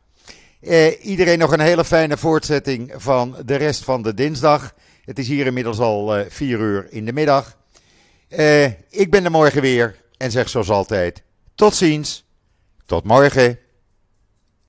Eh, 0.62 1.06
iedereen 1.06 1.40
nog 1.40 1.52
een 1.52 1.60
hele 1.60 1.86
fijne 1.86 2.18
voortzetting 2.18 2.94
van 2.96 3.36
de 3.46 3.56
rest 3.56 3.84
van 3.84 4.02
de 4.02 4.14
dinsdag. 4.14 4.74
Het 5.04 5.20
is 5.20 5.28
hier 5.28 5.46
inmiddels 5.46 5.80
al 5.80 6.16
eh, 6.16 6.26
vier 6.30 6.60
uur 6.60 6.88
in 6.90 7.06
de 7.06 7.14
middag. 7.14 7.58
Eh, 8.28 8.66
ik 8.90 9.12
ben 9.12 9.26
er 9.26 9.32
morgen 9.32 9.62
weer 9.62 10.02
en 10.18 10.32
zeg 10.32 10.50
zoals 10.50 10.70
altijd: 10.70 11.24
tot 11.56 11.76
ziens, 11.76 12.26
tot 12.86 13.04
morgen. 13.04 13.60